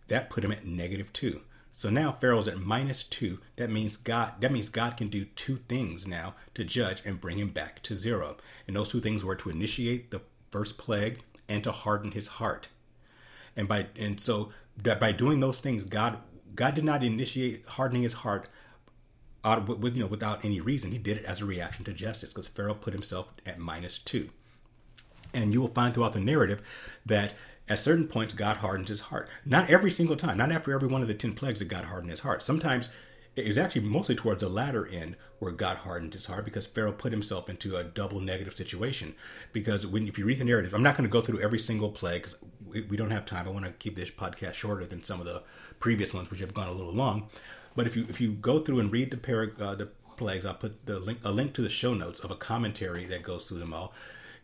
That 0.09 0.31
put 0.31 0.45
him 0.45 0.53
at 0.53 0.67
negative 0.67 1.13
two. 1.13 1.43
So 1.73 1.91
now 1.91 2.13
Pharaoh's 2.13 2.49
at 2.49 2.61
minus 2.61 3.03
two. 3.03 3.41
That 3.57 3.71
means 3.71 3.97
God 3.97 4.35
that 4.41 4.53
means 4.53 4.69
God 4.69 4.97
can 4.97 5.09
do 5.09 5.25
two 5.25 5.57
things 5.69 6.07
now 6.07 6.35
to 6.55 6.65
judge 6.65 7.03
and 7.05 7.21
bring 7.21 7.39
him 7.39 7.49
back 7.49 7.83
to 7.85 7.97
zero. 7.97 8.37
And 8.67 8.77
those 8.77 8.91
two 8.91 9.01
things 9.01 9.25
were 9.25 9.37
to 9.37 9.51
initiate 9.51 10.11
the 10.11 10.21
first 10.51 10.79
plague 10.79 11.21
and 11.49 11.65
to 11.65 11.73
harden 11.73 12.13
his 12.13 12.29
heart. 12.29 12.69
And 13.57 13.67
by 13.67 13.87
and 13.99 14.21
so 14.21 14.53
that 14.77 15.01
by 15.01 15.13
doing 15.13 15.41
those 15.41 15.61
things, 15.61 15.85
God 15.85 16.19
God 16.55 16.75
did 16.75 16.85
not 16.85 17.03
initiate 17.03 17.67
hardening 17.67 18.03
his 18.03 18.13
heart 18.15 18.49
out 19.45 19.67
with, 19.67 19.79
with 19.79 19.95
you 19.97 20.03
know 20.03 20.07
without 20.09 20.45
any 20.45 20.61
reason. 20.61 20.93
He 20.93 20.99
did 20.99 21.19
it 21.19 21.25
as 21.25 21.41
a 21.41 21.47
reaction 21.47 21.85
to 21.87 21.93
justice 21.93 22.33
because 22.33 22.49
Pharaoh 22.49 22.75
put 22.75 22.93
himself 22.93 23.29
at 23.45 23.59
minus 23.59 23.99
two. 23.99 24.31
And 25.35 25.53
you 25.53 25.63
will 25.63 25.69
find 25.69 25.95
throughout 25.95 26.13
the 26.13 26.21
narrative 26.21 26.61
that 27.07 27.33
at 27.69 27.81
certain 27.81 28.09
points, 28.09 28.35
God 28.35 28.59
hardens 28.59 28.89
his 28.89 29.01
heart. 29.01 29.29
Not 29.45 29.71
every 29.71 29.91
single 29.91 30.17
time, 30.17 30.37
not 30.37 30.53
after 30.53 30.73
every 30.73 30.89
one 30.89 31.03
of 31.03 31.09
the 31.09 31.15
10 31.15 31.35
plagues 31.35 31.61
that 31.61 31.69
God 31.69 31.85
hardened 31.85 32.11
his 32.11 32.21
heart. 32.21 32.43
Sometimes 32.43 32.89
it 33.35 33.47
was 33.47 33.57
actually 33.57 33.83
mostly 33.83 34.15
towards 34.15 34.43
the 34.43 34.49
latter 34.49 34.87
end 34.87 35.17
where 35.39 35.53
God 35.53 35.79
hardened 35.79 36.13
his 36.13 36.27
heart 36.27 36.45
because 36.45 36.67
Pharaoh 36.67 36.93
put 36.93 37.13
himself 37.13 37.49
into 37.49 37.77
a 37.77 37.85
double 37.85 38.21
negative 38.21 38.57
situation. 38.57 39.15
Because 39.53 39.87
when 39.87 40.07
if 40.07 40.19
you 40.19 40.27
read 40.27 40.39
the 40.39 40.45
narrative, 40.45 40.75
I'm 40.75 40.83
not 40.83 40.97
going 40.97 41.09
to 41.09 41.13
go 41.13 41.23
through 41.23 41.41
every 41.41 41.59
single 41.59 41.91
plague 41.91 42.23
because 42.23 42.37
we, 42.67 42.83
we, 42.83 42.97
don't 42.97 43.11
have 43.11 43.25
time. 43.25 43.49
I 43.49 43.51
want 43.51 43.65
to 43.65 43.73
keep 43.73 43.97
this 43.97 44.11
podcast 44.11 44.55
shorter 44.55 44.85
than 44.85 45.03
some 45.03 45.21
of 45.21 45.27
the 45.27 45.43
previous 45.81 46.13
ones, 46.13 46.31
which 46.31 46.41
have 46.41 46.53
gone 46.53 46.69
a 46.69 46.73
little 46.73 46.93
long. 46.93 47.31
But 47.75 47.87
if 47.87 47.97
you 47.97 48.05
if 48.09 48.21
you 48.21 48.33
go 48.33 48.61
through 48.61 48.81
and 48.81 48.93
read 48.93 49.11
the 49.11 49.17
parag- 49.17 49.59
uh, 49.61 49.77
the 49.77 49.87
plagues, 50.17 50.45
I'll 50.45 50.55
put 50.55 50.85
the 50.85 50.99
link 50.99 51.21
a 51.25 51.33
link 51.33 51.55
to 51.55 51.63
the 51.63 51.71
show 51.71 51.95
notes 51.95 52.21
of 52.21 52.31
a 52.31 52.37
commentary 52.37 53.07
that 53.07 53.23
goes 53.23 53.49
through 53.49 53.61
them 53.61 53.73
all 53.73 53.95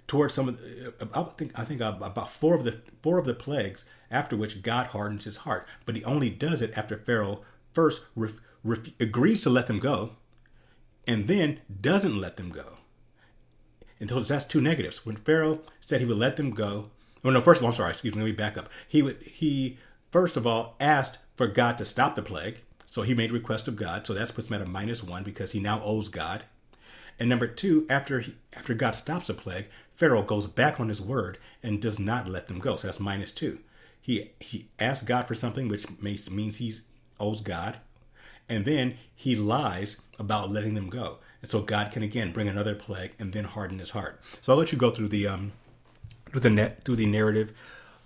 towards 0.09 0.35
some 0.35 0.49
of 0.49 0.59
the, 0.59 0.93
I 1.15 1.23
think 1.23 1.57
I 1.57 1.63
think 1.63 1.81
about 1.81 2.33
four 2.33 2.57
of 2.57 2.65
the 2.65 2.81
four 3.03 3.19
of 3.19 3.27
the 3.27 3.35
plagues 3.35 3.85
after 4.11 4.37
which 4.37 4.63
God 4.63 4.89
hardens 4.89 5.25
his 5.25 5.39
heart, 5.39 5.69
but 5.87 5.95
he 5.95 6.05
only 6.05 6.31
does 6.31 6.61
it 6.61 6.77
after 6.77 6.97
Pharaoh 6.99 7.43
first 7.73 8.07
agrees 8.99 9.43
to 9.43 9.51
let 9.51 9.69
them 9.69 9.79
go, 9.79 10.17
and 11.07 11.29
then 11.29 11.61
doesn't 11.81 12.21
let 12.21 12.37
them 12.37 12.51
go. 12.51 12.79
And 14.01 14.09
that's 14.09 14.45
two 14.45 14.61
negatives. 14.61 15.05
When 15.05 15.17
Pharaoh 15.17 15.61
said 15.81 16.01
he 16.01 16.07
would 16.07 16.17
let 16.17 16.37
them 16.37 16.51
go, 16.51 16.91
oh 17.25 17.31
no, 17.31 17.41
first 17.41 17.61
of 17.61 17.65
all, 17.65 17.71
I'm 17.71 17.77
sorry, 17.77 17.91
excuse 17.91 18.15
me, 18.15 18.23
let 18.23 18.27
me 18.27 18.33
back 18.33 18.57
up. 18.57 18.69
He 18.89 19.03
would 19.03 19.23
he 19.23 19.79
first 20.11 20.37
of 20.37 20.47
all 20.47 20.75
asked 20.81 21.19
for 21.37 21.47
God 21.47 21.79
to 21.79 21.85
stop 21.85 22.15
the 22.15 22.23
plague, 22.23 22.63
so 22.87 23.03
he 23.03 23.15
made 23.15 23.31
request 23.31 23.69
of 23.69 23.77
God, 23.77 24.07
so 24.07 24.15
that 24.15 24.35
puts 24.35 24.49
him 24.49 24.55
at 24.55 24.63
a 24.63 24.67
minus 24.67 25.05
one 25.05 25.23
because 25.23 25.53
he 25.53 25.61
now 25.61 25.83
owes 25.83 26.09
God. 26.09 26.45
And 27.21 27.29
number 27.29 27.49
two, 27.49 27.85
after 27.91 28.21
he, 28.21 28.35
after 28.55 28.75
God 28.75 28.93
stops 28.93 29.27
the 29.27 29.35
plague, 29.35 29.67
Pharaoh 29.99 30.23
goes 30.23 30.47
back 30.47 30.79
on 30.79 30.87
his 30.87 31.03
word 31.03 31.41
and 31.61 31.83
does 31.83 31.99
not 31.99 32.29
let 32.29 32.47
them 32.47 32.61
go. 32.61 32.77
So 32.77 32.87
that's 32.87 33.01
minus 33.01 33.33
two. 33.33 33.59
He 34.01 34.31
he 34.39 34.69
asks 34.79 35.05
God 35.05 35.27
for 35.27 35.35
something, 35.35 35.67
which 35.67 35.87
makes, 36.01 36.31
means 36.31 36.59
he 36.59 36.73
owes 37.19 37.41
God, 37.41 37.79
and 38.49 38.65
then 38.65 38.95
he 39.15 39.35
lies 39.35 39.97
about 40.17 40.53
letting 40.53 40.75
them 40.75 40.89
go. 40.89 41.19
And 41.43 41.51
so 41.51 41.63
God 41.63 41.91
can 41.91 42.05
again 42.05 42.31
bring 42.31 42.47
another 42.47 42.77
plague 42.77 43.11
and 43.19 43.33
then 43.33 43.43
harden 43.43 43.81
his 43.81 43.91
heart. 43.91 44.21
So 44.41 44.53
I'll 44.53 44.59
let 44.59 44.71
you 44.71 44.79
go 44.79 44.91
through 44.91 45.09
the 45.09 45.27
um 45.27 45.51
through 46.31 46.43
the 46.43 46.51
net 46.51 46.85
through 46.85 46.97
the 46.97 47.07
narrative 47.07 47.53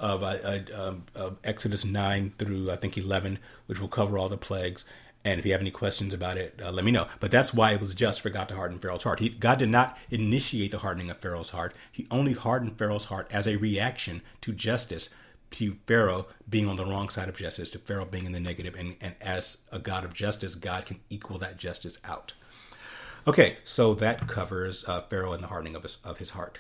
of, 0.01 0.23
uh, 0.23 0.59
uh, 0.75 0.95
of 1.15 1.37
Exodus 1.45 1.85
nine 1.85 2.33
through 2.39 2.71
I 2.71 2.77
think 2.77 2.97
eleven, 2.97 3.39
which 3.67 3.81
will 3.81 3.89
cover 3.89 4.17
all 4.17 4.31
the 4.31 4.39
plagues. 4.39 4.87
And 5.25 5.39
if 5.39 5.47
you 5.47 5.53
have 5.53 5.61
any 5.61 5.71
questions 5.71 6.13
about 6.13 6.37
it, 6.37 6.61
uh, 6.63 6.73
let 6.73 6.85
me 6.85 6.91
know. 6.91 7.07
But 7.21 7.31
that's 7.31 7.55
why 7.55 7.73
it 7.73 7.81
was 7.81 7.95
just 7.95 8.21
for 8.21 8.31
God 8.31 8.49
to 8.49 8.57
harden 8.57 8.79
Pharaoh's 8.79 9.05
heart. 9.05 9.21
He, 9.21 9.29
God 9.29 9.59
did 9.59 9.69
not 9.69 9.97
initiate 10.11 10.73
the 10.73 10.79
hardening 10.79 11.11
of 11.11 11.19
Pharaoh's 11.19 11.51
heart. 11.51 11.75
He 11.91 12.09
only 12.11 12.33
hardened 12.33 12.77
Pharaoh's 12.77 13.05
heart 13.05 13.29
as 13.31 13.47
a 13.47 13.57
reaction 13.57 14.23
to 14.41 14.53
justice, 14.53 15.11
to 15.53 15.77
Pharaoh 15.87 16.27
being 16.49 16.69
on 16.69 16.77
the 16.77 16.85
wrong 16.85 17.09
side 17.09 17.29
of 17.29 17.37
justice, 17.37 17.71
to 17.71 17.79
Pharaoh 17.79 18.05
being 18.05 18.27
in 18.27 18.33
the 18.33 18.41
negative. 18.41 18.75
And, 18.75 18.97
and 19.01 19.15
as 19.21 19.59
a 19.71 19.79
God 19.79 20.05
of 20.05 20.13
justice, 20.13 20.57
God 20.57 20.87
can 20.87 20.99
equal 21.09 21.39
that 21.39 21.57
justice 21.57 22.01
out. 22.05 22.35
Okay, 23.25 23.59
so 23.63 23.95
that 23.95 24.27
covers 24.27 24.85
uh, 24.89 25.03
Pharaoh 25.03 25.33
and 25.33 25.45
the 25.45 25.49
hardening 25.49 25.77
of 25.77 25.85
his, 25.85 25.99
of 26.03 26.19
his 26.19 26.31
heart. 26.31 26.59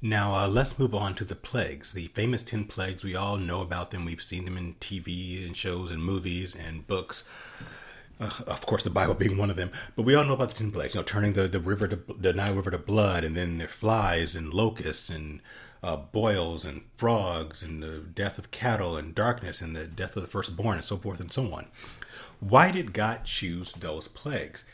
Now, 0.00 0.34
uh, 0.34 0.46
let's 0.46 0.78
move 0.78 0.94
on 0.94 1.16
to 1.16 1.24
the 1.24 1.34
plagues. 1.34 1.92
The 1.92 2.06
famous 2.08 2.44
10 2.44 2.66
plagues, 2.66 3.02
we 3.02 3.16
all 3.16 3.36
know 3.36 3.60
about 3.60 3.90
them. 3.90 4.04
We've 4.04 4.22
seen 4.22 4.44
them 4.44 4.56
in 4.56 4.74
TV 4.74 5.44
and 5.44 5.56
shows 5.56 5.90
and 5.90 6.00
movies 6.00 6.54
and 6.54 6.86
books. 6.86 7.24
Uh, 8.20 8.30
of 8.46 8.64
course, 8.64 8.84
the 8.84 8.90
Bible 8.90 9.14
being 9.14 9.36
one 9.36 9.50
of 9.50 9.56
them. 9.56 9.72
But 9.96 10.04
we 10.04 10.14
all 10.14 10.24
know 10.24 10.34
about 10.34 10.50
the 10.50 10.54
10 10.54 10.70
plagues, 10.70 10.94
you 10.94 11.00
know, 11.00 11.04
turning 11.04 11.32
the, 11.32 11.48
the 11.48 11.58
river 11.58 11.88
to 11.88 11.98
the 12.16 12.32
Nile 12.32 12.54
River 12.54 12.70
to 12.70 12.78
blood, 12.78 13.24
and 13.24 13.34
then 13.36 13.58
there 13.58 13.66
flies 13.66 14.36
and 14.36 14.54
locusts 14.54 15.10
and 15.10 15.40
uh, 15.82 15.96
boils 15.96 16.64
and 16.64 16.82
frogs 16.96 17.64
and 17.64 17.82
the 17.82 17.98
death 17.98 18.38
of 18.38 18.52
cattle 18.52 18.96
and 18.96 19.16
darkness 19.16 19.60
and 19.60 19.74
the 19.74 19.86
death 19.86 20.16
of 20.16 20.22
the 20.22 20.28
firstborn 20.28 20.76
and 20.76 20.84
so 20.84 20.96
forth 20.96 21.18
and 21.18 21.32
so 21.32 21.52
on. 21.52 21.66
Why 22.38 22.70
did 22.70 22.92
God 22.92 23.24
choose 23.24 23.72
those 23.72 24.06
plagues? 24.06 24.64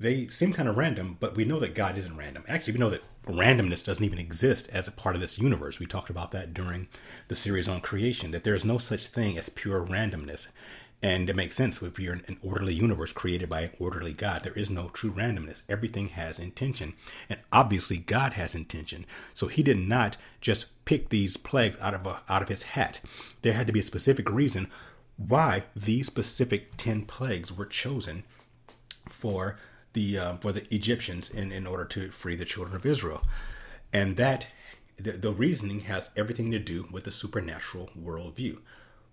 They 0.00 0.26
seem 0.26 0.52
kind 0.52 0.68
of 0.68 0.76
random, 0.76 1.16
but 1.20 1.36
we 1.36 1.44
know 1.44 1.60
that 1.60 1.76
God 1.76 1.96
isn't 1.96 2.16
random. 2.16 2.44
Actually, 2.48 2.74
we 2.74 2.80
know 2.80 2.90
that 2.90 3.02
randomness 3.26 3.84
doesn't 3.84 4.04
even 4.04 4.18
exist 4.18 4.68
as 4.72 4.86
a 4.86 4.92
part 4.92 5.14
of 5.14 5.20
this 5.20 5.38
universe. 5.38 5.80
We 5.80 5.86
talked 5.86 6.10
about 6.10 6.30
that 6.32 6.54
during 6.54 6.88
the 7.28 7.34
series 7.34 7.68
on 7.68 7.80
creation, 7.80 8.30
that 8.32 8.44
there 8.44 8.54
is 8.54 8.64
no 8.64 8.78
such 8.78 9.06
thing 9.06 9.38
as 9.38 9.48
pure 9.48 9.84
randomness. 9.84 10.48
And 11.02 11.28
it 11.28 11.36
makes 11.36 11.54
sense 11.54 11.82
if 11.82 11.98
you're 11.98 12.14
an 12.14 12.38
orderly 12.42 12.72
universe 12.72 13.12
created 13.12 13.50
by 13.50 13.60
an 13.62 13.70
orderly 13.78 14.14
God. 14.14 14.42
There 14.42 14.54
is 14.54 14.70
no 14.70 14.88
true 14.88 15.12
randomness. 15.12 15.62
Everything 15.68 16.08
has 16.08 16.38
intention. 16.38 16.94
And 17.28 17.40
obviously, 17.52 17.98
God 17.98 18.34
has 18.34 18.54
intention. 18.54 19.04
So 19.34 19.48
he 19.48 19.62
did 19.62 19.78
not 19.78 20.16
just 20.40 20.84
pick 20.86 21.10
these 21.10 21.36
plagues 21.36 21.78
out 21.78 21.92
of, 21.92 22.06
a, 22.06 22.22
out 22.28 22.40
of 22.40 22.48
his 22.48 22.62
hat. 22.62 23.00
There 23.42 23.52
had 23.52 23.66
to 23.66 23.72
be 23.72 23.80
a 23.80 23.84
specific 23.84 24.30
reason 24.30 24.70
why 25.16 25.64
these 25.76 26.06
specific 26.06 26.76
10 26.78 27.04
plagues 27.04 27.54
were 27.54 27.66
chosen 27.66 28.24
for 29.06 29.58
the 29.94 30.18
uh, 30.18 30.36
for 30.36 30.52
the 30.52 30.72
Egyptians 30.72 31.30
in, 31.30 31.50
in 31.50 31.66
order 31.66 31.84
to 31.86 32.10
free 32.10 32.36
the 32.36 32.44
children 32.44 32.76
of 32.76 32.84
Israel. 32.84 33.22
And 33.92 34.16
that 34.16 34.48
the, 34.96 35.12
the 35.12 35.32
reasoning 35.32 35.80
has 35.80 36.10
everything 36.16 36.50
to 36.50 36.58
do 36.58 36.86
with 36.90 37.04
the 37.04 37.10
supernatural 37.10 37.90
worldview. 38.00 38.58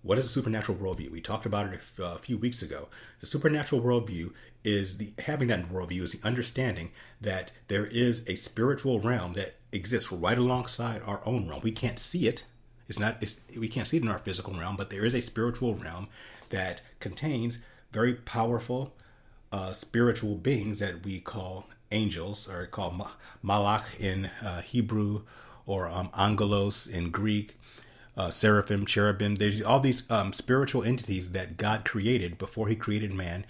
What 0.04 0.18
is 0.18 0.26
a 0.26 0.30
supernatural 0.30 0.78
worldview? 0.80 1.12
We 1.12 1.22
talked 1.22 1.46
about 1.46 1.72
it 1.72 1.80
a, 2.00 2.04
a 2.04 2.18
few 2.18 2.38
weeks 2.38 2.62
ago. 2.62 2.88
The 3.20 3.28
supernatural 3.28 3.82
worldview 3.82 4.34
is 4.64 4.98
the 4.98 5.14
having 5.20 5.48
that 5.50 5.70
worldview 5.70 6.02
is 6.02 6.14
the 6.14 6.28
understanding 6.28 6.92
that 7.20 7.52
there 7.68 7.86
is 7.86 8.28
a 8.28 8.36
spiritual 8.36 9.00
realm 9.00 9.34
that 9.34 9.56
exists 9.72 10.12
right 10.12 10.38
alongside 10.38 11.02
our 11.06 11.22
own 11.26 11.48
realm. 11.48 11.62
We 11.64 11.72
can't 11.72 12.00
see 12.00 12.28
it. 12.28 12.46
It's 12.88 13.00
not. 13.00 13.18
It's, 13.22 13.40
we 13.58 13.68
can't 13.68 13.88
see 13.88 13.98
it 13.98 14.04
in 14.04 14.10
our 14.10 14.18
physical 14.18 14.54
realm, 14.54 14.76
but 14.76 14.90
there 14.90 15.06
is 15.06 15.14
a 15.14 15.22
spiritual 15.22 15.76
realm 15.76 16.08
that 16.50 16.82
contains 17.00 17.60
very 17.92 18.16
powerful 18.16 18.94
uh, 19.52 19.72
spiritual 19.72 20.36
beings 20.36 20.80
that 20.80 21.04
we 21.04 21.20
call 21.20 21.68
angels, 21.92 22.48
or 22.48 22.66
called 22.68 23.02
malach 23.44 24.00
in 24.00 24.26
uh, 24.42 24.62
Hebrew, 24.62 25.24
or 25.66 25.90
um, 25.90 26.10
angelos 26.18 26.88
in 26.88 27.12
Greek, 27.12 27.58
uh, 28.16 28.30
seraphim, 28.30 28.86
cherubim. 28.86 29.36
There's 29.36 29.62
all 29.62 29.80
these 29.80 30.10
um, 30.10 30.34
spiritual 30.34 30.84
entities 30.84 31.30
that 31.30 31.58
God 31.58 31.86
created 31.86 32.38
before 32.38 32.68
He 32.68 32.76
created 32.76 33.14
man. 33.14 33.46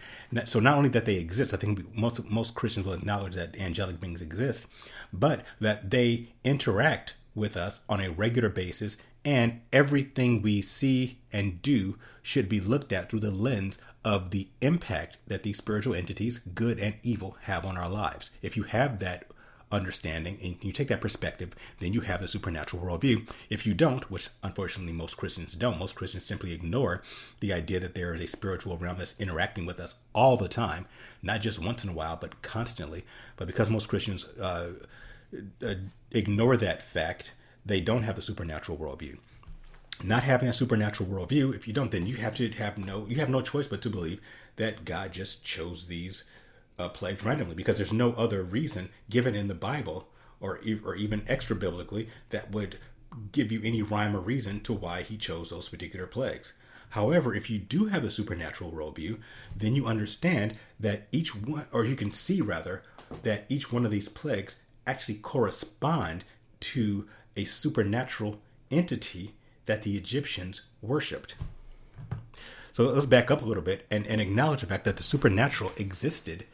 So 0.45 0.59
not 0.59 0.77
only 0.77 0.89
that 0.89 1.05
they 1.05 1.15
exist, 1.15 1.53
I 1.53 1.57
think 1.57 1.95
most 1.95 2.29
most 2.29 2.55
Christians 2.55 2.85
will 2.85 2.93
acknowledge 2.93 3.35
that 3.35 3.59
angelic 3.59 3.99
beings 3.99 4.21
exist, 4.21 4.65
but 5.13 5.43
that 5.59 5.89
they 5.91 6.29
interact 6.43 7.15
with 7.33 7.55
us 7.55 7.81
on 7.87 8.01
a 8.01 8.11
regular 8.11 8.49
basis, 8.49 8.97
and 9.23 9.61
everything 9.71 10.41
we 10.41 10.61
see 10.61 11.19
and 11.31 11.61
do 11.61 11.97
should 12.21 12.47
be 12.49 12.59
looked 12.59 12.91
at 12.91 13.09
through 13.09 13.19
the 13.19 13.31
lens 13.31 13.79
of 14.03 14.31
the 14.31 14.47
impact 14.61 15.17
that 15.27 15.43
these 15.43 15.57
spiritual 15.57 15.93
entities, 15.93 16.39
good 16.39 16.79
and 16.79 16.95
evil, 17.03 17.37
have 17.41 17.65
on 17.65 17.77
our 17.77 17.89
lives. 17.89 18.31
If 18.41 18.57
you 18.57 18.63
have 18.63 18.99
that 18.99 19.25
understanding 19.71 20.37
and 20.43 20.57
you 20.61 20.71
take 20.71 20.89
that 20.89 21.01
perspective, 21.01 21.55
then 21.79 21.93
you 21.93 22.01
have 22.01 22.21
the 22.21 22.27
supernatural 22.27 22.83
worldview. 22.83 23.29
If 23.49 23.65
you 23.65 23.73
don't, 23.73 24.09
which 24.11 24.29
unfortunately 24.43 24.93
most 24.93 25.17
Christians 25.17 25.55
don't, 25.55 25.79
most 25.79 25.95
Christians 25.95 26.25
simply 26.25 26.53
ignore 26.53 27.01
the 27.39 27.53
idea 27.53 27.79
that 27.79 27.95
there 27.95 28.13
is 28.13 28.21
a 28.21 28.27
spiritual 28.27 28.77
realm 28.77 28.97
that's 28.97 29.19
interacting 29.19 29.65
with 29.65 29.79
us 29.79 29.95
all 30.13 30.35
the 30.35 30.49
time, 30.49 30.87
not 31.21 31.41
just 31.41 31.63
once 31.63 31.83
in 31.83 31.89
a 31.89 31.93
while, 31.93 32.17
but 32.19 32.41
constantly. 32.41 33.05
But 33.37 33.47
because 33.47 33.69
most 33.69 33.87
Christians 33.87 34.25
uh, 34.39 34.71
uh, 35.65 35.73
ignore 36.11 36.57
that 36.57 36.83
fact, 36.83 37.33
they 37.65 37.79
don't 37.79 38.03
have 38.03 38.15
the 38.15 38.21
supernatural 38.21 38.77
worldview 38.77 39.17
not 40.03 40.23
having 40.23 40.49
a 40.49 40.53
supernatural 40.53 41.09
worldview, 41.09 41.53
if 41.53 41.67
you 41.67 41.73
don't, 41.73 41.91
then 41.91 42.07
you 42.07 42.17
have 42.17 42.35
to 42.35 42.49
have 42.49 42.77
no 42.77 43.05
you 43.07 43.17
have 43.17 43.29
no 43.29 43.41
choice 43.41 43.67
but 43.67 43.81
to 43.83 43.89
believe 43.89 44.21
that 44.55 44.85
God 44.85 45.11
just 45.11 45.43
chose 45.45 45.87
these 45.87 46.23
uh, 46.79 46.89
plagues 46.89 47.23
randomly 47.23 47.55
because 47.55 47.77
there's 47.77 47.93
no 47.93 48.13
other 48.13 48.43
reason 48.43 48.89
given 49.09 49.35
in 49.35 49.47
the 49.47 49.55
Bible 49.55 50.09
or 50.39 50.59
or 50.83 50.95
even 50.95 51.23
extra 51.27 51.55
biblically 51.55 52.09
that 52.29 52.51
would 52.51 52.77
give 53.31 53.51
you 53.51 53.61
any 53.63 53.81
rhyme 53.81 54.15
or 54.15 54.19
reason 54.19 54.61
to 54.61 54.73
why 54.73 55.01
he 55.01 55.17
chose 55.17 55.49
those 55.49 55.69
particular 55.69 56.07
plagues. 56.07 56.53
However, 56.91 57.33
if 57.33 57.49
you 57.49 57.57
do 57.57 57.85
have 57.85 58.03
the 58.03 58.09
supernatural 58.09 58.71
worldview, 58.71 59.19
then 59.55 59.75
you 59.75 59.85
understand 59.85 60.55
that 60.79 61.07
each 61.11 61.33
one, 61.33 61.65
or 61.71 61.85
you 61.85 61.95
can 61.95 62.11
see 62.11 62.41
rather, 62.41 62.83
that 63.23 63.45
each 63.47 63.71
one 63.71 63.85
of 63.85 63.91
these 63.91 64.09
plagues 64.09 64.57
actually 64.85 65.15
correspond 65.15 66.25
to 66.59 67.07
a 67.37 67.45
supernatural 67.45 68.41
entity 68.69 69.33
that 69.65 69.83
the 69.83 69.97
Egyptians 69.97 70.61
worshipped. 70.81 71.35
So 72.71 72.85
let's 72.85 73.05
back 73.05 73.29
up 73.29 73.41
a 73.41 73.45
little 73.45 73.63
bit 73.63 73.85
and, 73.91 74.07
and 74.07 74.21
acknowledge 74.21 74.61
the 74.61 74.67
fact 74.67 74.85
that 74.85 74.97
the 74.97 75.03
supernatural 75.03 75.71
existed 75.77 76.45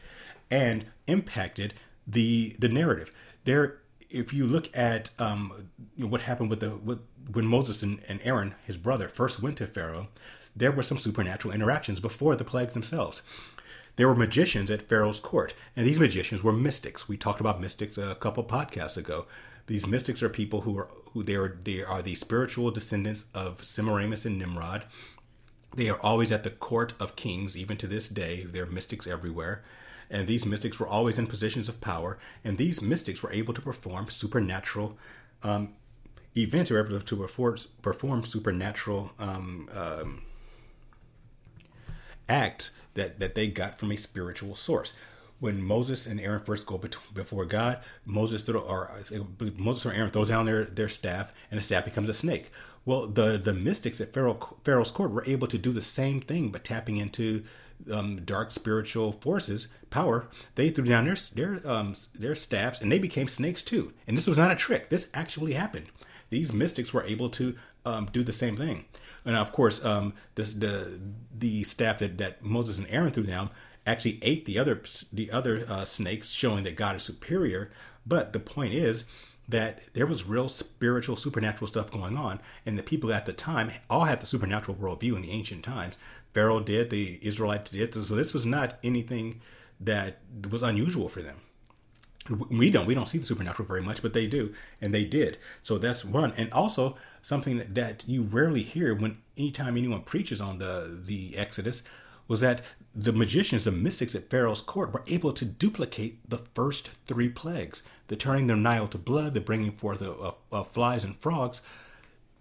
and 0.50 0.86
impacted 1.06 1.74
the 2.06 2.56
the 2.58 2.70
narrative. 2.70 3.12
There, 3.44 3.80
if 4.10 4.34
you 4.34 4.48
look 4.48 4.76
at 4.76 5.10
um, 5.20 5.70
what 5.98 6.22
happened 6.22 6.50
with 6.50 6.62
the 6.62 6.72
with, 6.72 7.00
when 7.32 7.46
Moses 7.46 7.84
and, 7.84 8.00
and 8.08 8.20
Aaron, 8.24 8.56
his 8.66 8.78
brother, 8.78 9.10
first 9.10 9.42
went 9.42 9.58
to 9.58 9.68
Pharaoh, 9.68 10.08
there 10.56 10.72
were 10.72 10.84
some 10.84 10.98
supernatural 10.98 11.54
interactions 11.54 12.00
before 12.00 12.36
the 12.36 12.44
plagues 12.44 12.74
themselves. 12.74 13.22
There 13.98 14.08
were 14.08 14.16
magicians 14.16 14.70
at 14.70 14.84
Pharaoh's 14.84 15.20
court, 15.20 15.56
and 15.76 15.86
these 15.86 16.00
magicians 16.00 16.44
were 16.44 16.54
mystics. 16.54 17.10
We 17.10 17.18
talked 17.18 17.40
about 17.40 17.60
mystics 17.60 17.98
a 17.98 18.16
couple 18.16 18.44
podcasts 18.44 18.96
ago. 18.96 19.26
These 19.68 19.86
mystics 19.86 20.24
are 20.24 20.30
people 20.30 20.62
who 20.62 20.78
are 20.78 20.90
who 21.14 21.24
they 21.24 21.36
are 21.36 21.58
they 21.64 21.84
are 21.84 22.02
the 22.02 22.16
spiritual 22.16 22.72
descendants 22.72 23.26
of 23.34 23.64
Semiramis 23.64 24.26
and 24.26 24.40
Nimrod. 24.40 24.86
They 25.76 25.90
are 25.90 26.00
always 26.02 26.32
at 26.32 26.44
the 26.44 26.50
court 26.50 26.94
of 27.00 27.16
kings, 27.16 27.58
even 27.58 27.78
to 27.78 27.88
this 27.88 28.10
day. 28.10 28.46
There 28.46 28.64
are 28.64 28.68
mystics 28.68 29.06
everywhere. 29.06 29.64
And 30.10 30.26
these 30.26 30.46
mystics 30.46 30.80
were 30.80 30.88
always 30.88 31.20
in 31.20 31.28
positions 31.28 31.68
of 31.68 31.82
power. 31.82 32.18
And 32.44 32.58
these 32.58 32.82
mystics 32.82 33.22
were 33.22 33.32
able 33.32 33.54
to 33.54 33.62
perform 33.62 34.10
supernatural 34.10 34.98
um, 35.44 35.74
events, 36.36 36.72
were 36.72 36.80
able 36.80 37.02
to 37.02 37.16
perform, 37.18 37.58
perform 37.82 38.24
supernatural 38.24 39.12
um, 39.20 39.70
um, 39.74 40.22
acts 42.30 42.72
that, 42.94 43.20
that 43.20 43.36
they 43.36 43.48
got 43.48 43.78
from 43.78 43.92
a 43.92 43.98
spiritual 43.98 44.56
source. 44.56 44.94
When 45.40 45.62
Moses 45.62 46.08
and 46.08 46.20
Aaron 46.20 46.44
first 46.44 46.66
go 46.66 46.82
before 47.14 47.46
God, 47.46 47.80
Moses 48.06 48.44
throw, 48.44 48.62
or 48.62 48.92
Moses 49.56 49.86
or 49.86 49.94
Aaron 49.94 50.12
throws 50.12 50.30
down 50.30 50.46
their, 50.46 50.66
their 50.66 50.90
staff, 50.90 51.34
and 51.52 51.58
the 51.58 51.62
staff 51.62 51.86
becomes 51.86 52.10
a 52.10 52.14
snake. 52.14 52.52
Well, 52.86 53.08
the 53.08 53.38
the 53.38 53.54
mystics 53.54 54.00
at 54.00 54.14
Pharaoh, 54.14 54.58
Pharaoh's 54.64 54.92
court 54.92 55.12
were 55.12 55.24
able 55.28 55.48
to 55.48 55.58
do 55.58 55.74
the 55.74 55.82
same 55.82 56.22
thing, 56.22 56.50
but 56.50 56.64
tapping 56.64 56.98
into 56.98 57.44
um, 57.92 58.22
dark 58.24 58.52
spiritual 58.52 59.12
forces, 59.12 59.68
power. 59.90 60.28
They 60.56 60.70
threw 60.70 60.86
down 60.86 61.06
their 61.06 61.18
their 61.36 61.70
um, 61.70 61.94
their 62.18 62.36
staffs, 62.36 62.82
and 62.82 62.92
they 62.92 63.00
became 63.00 63.28
snakes 63.28 63.62
too. 63.62 63.94
And 64.08 64.18
this 64.18 64.28
was 64.28 64.38
not 64.38 64.52
a 64.52 64.56
trick. 64.56 64.90
This 64.90 65.10
actually 65.14 65.54
happened. 65.54 65.88
These 66.30 66.54
mystics 66.54 66.94
were 66.94 67.04
able 67.04 67.30
to 67.32 67.56
um, 67.86 68.10
do 68.12 68.24
the 68.24 68.34
same 68.34 68.58
thing. 68.58 68.86
And 69.26 69.36
of 69.36 69.52
course, 69.52 69.84
um, 69.84 70.14
this, 70.36 70.54
the 70.54 71.00
the 71.38 71.64
staff 71.64 72.00
that, 72.00 72.18
that 72.18 72.44
Moses 72.44 72.78
and 72.78 72.88
Aaron 72.90 73.12
threw 73.12 73.24
down 73.24 73.50
actually 73.88 74.20
ate 74.22 74.46
the 74.46 74.60
other 74.60 74.84
the 75.12 75.32
other 75.32 75.66
uh, 75.68 75.86
snakes, 75.86 76.32
showing 76.32 76.64
that 76.66 76.76
God 76.76 76.96
is 76.98 77.04
superior. 77.04 77.72
But 78.06 78.34
the 78.34 78.40
point 78.40 78.74
is 78.74 79.06
that 79.50 79.80
there 79.94 80.06
was 80.06 80.26
real 80.26 80.50
spiritual, 80.50 81.16
supernatural 81.16 81.68
stuff 81.68 81.90
going 81.90 82.18
on, 82.18 82.42
and 82.66 82.78
the 82.78 82.84
people 82.84 83.12
at 83.14 83.26
the 83.26 83.34
time 83.34 83.72
all 83.90 84.04
had 84.04 84.22
the 84.22 84.26
supernatural 84.26 84.78
worldview 84.78 85.16
in 85.16 85.22
the 85.22 85.32
ancient 85.32 85.64
times. 85.64 85.98
Pharaoh 86.34 86.60
did, 86.60 86.90
the 86.90 87.20
Israelites 87.22 87.72
did, 87.72 87.94
so 87.94 88.16
this 88.16 88.34
was 88.34 88.46
not 88.46 88.78
anything 88.84 89.42
that 89.80 90.20
was 90.50 90.64
unusual 90.64 91.08
for 91.08 91.22
them. 91.22 91.38
We 92.50 92.70
don't 92.70 92.86
we 92.86 92.94
don't 92.94 93.08
see 93.08 93.20
the 93.20 93.24
supernatural 93.24 93.68
very 93.68 93.82
much, 93.82 94.02
but 94.02 94.12
they 94.14 94.28
do, 94.28 94.54
and 94.82 94.94
they 94.94 95.06
did. 95.06 95.38
So 95.64 95.78
that's 95.78 96.04
one, 96.04 96.34
and 96.36 96.52
also 96.52 96.98
something 97.22 97.64
that 97.70 98.06
you 98.06 98.24
rarely 98.24 98.64
hear 98.64 98.94
when 98.94 99.20
anytime 99.38 99.78
anyone 99.78 100.02
preaches 100.02 100.42
on 100.42 100.58
the 100.58 101.00
the 101.06 101.38
Exodus 101.38 101.84
was 102.28 102.42
that 102.42 102.62
the 102.98 103.14
magicians, 103.14 103.66
the 103.66 103.72
mystics 103.72 104.16
at 104.16 104.28
Pharaoh's 104.28 104.62
court, 104.62 104.92
were 104.92 105.04
able 105.06 105.32
to 105.32 105.46
duplicate 105.46 106.28
the 106.28 106.40
first 106.40 106.90
three 107.06 107.30
plagues 107.30 107.84
the 108.08 108.16
turning 108.16 108.48
the 108.48 108.56
Nile 108.56 108.88
to 108.88 108.98
blood, 108.98 109.34
the 109.34 109.42
bringing 109.42 109.72
forth 109.72 110.02
of, 110.02 110.36
of 110.52 110.72
flies 110.72 111.04
and 111.04 111.18
frogs. 111.18 111.62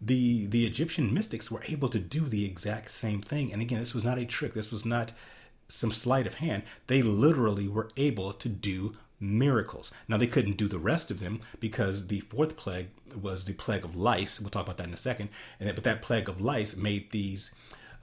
The, 0.01 0.47
the 0.47 0.65
Egyptian 0.65 1.13
mystics 1.13 1.51
were 1.51 1.63
able 1.67 1.89
to 1.89 1.99
do 1.99 2.21
the 2.21 2.45
exact 2.45 2.93
same 2.93 3.21
thing. 3.21 3.53
And 3.53 3.61
again, 3.61 3.81
this 3.81 3.95
was 3.95 4.05
not 4.05 4.19
a 4.19 4.25
trick, 4.25 4.55
this 4.55 4.71
was 4.71 4.87
not 4.87 5.13
some 5.69 5.91
sleight 5.91 6.27
of 6.27 6.35
hand. 6.35 6.63
They 6.87 7.03
literally 7.03 7.67
were 7.67 7.91
able 7.97 8.33
to 8.33 8.49
do 8.49 8.97
miracles. 9.19 9.91
Now, 10.07 10.17
they 10.17 10.27
couldn't 10.29 10.57
do 10.57 10.69
the 10.69 10.79
rest 10.79 11.11
of 11.11 11.21
them 11.21 11.41
because 11.59 12.07
the 12.07 12.21
fourth 12.21 12.57
plague 12.57 12.89
was 13.21 13.45
the 13.45 13.55
plague 13.55 13.85
of 13.85 13.97
lice. 13.97 14.41
We'll 14.41 14.51
talk 14.51 14.65
about 14.65 14.77
that 14.77 14.87
in 14.87 14.95
a 14.95 14.99
second. 14.99 15.31
And 15.59 15.75
but 15.75 15.85
that 15.85 16.03
plague 16.03 16.29
of 16.29 16.41
lice 16.41 16.77
made 16.77 17.11
these 17.11 17.51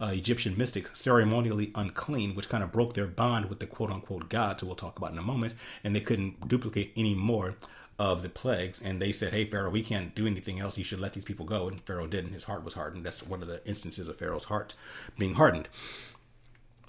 uh, 0.04 0.12
Egyptian 0.12 0.58
mystics 0.58 1.00
ceremonially 1.00 1.72
unclean, 1.76 2.36
which 2.36 2.50
kind 2.50 2.64
of 2.64 2.72
broke 2.72 2.94
their 2.94 3.08
bond 3.08 3.46
with 3.46 3.60
the 3.60 3.66
quote 3.66 3.90
unquote 3.90 4.28
gods, 4.28 4.62
who 4.62 4.68
we'll 4.68 4.76
talk 4.76 4.98
about 4.98 5.12
in 5.12 5.18
a 5.18 5.24
moment, 5.24 5.54
and 5.84 5.96
they 5.96 6.02
couldn't 6.02 6.48
duplicate 6.48 6.92
any 6.98 7.16
more 7.16 7.56
of 7.98 8.22
the 8.22 8.30
plagues. 8.30 8.82
And 8.82 9.02
they 9.02 9.14
said, 9.14 9.32
Hey, 9.32 9.46
Pharaoh, 9.46 9.70
we 9.70 9.82
can't 9.82 10.14
do 10.14 10.28
anything 10.28 10.60
else. 10.60 10.78
You 10.78 10.84
should 10.84 11.00
let 11.00 11.14
these 11.14 11.24
people 11.24 11.46
go. 11.46 11.70
And 11.70 11.80
Pharaoh 11.82 12.08
didn't. 12.08 12.34
His 12.34 12.44
heart 12.44 12.66
was 12.66 12.74
hardened. 12.74 13.06
That's 13.06 13.26
one 13.26 13.42
of 13.42 13.48
the 13.48 13.66
instances 13.66 14.10
of 14.10 14.18
Pharaoh's 14.18 14.46
heart 14.46 14.76
being 15.18 15.36
hardened. 15.36 15.70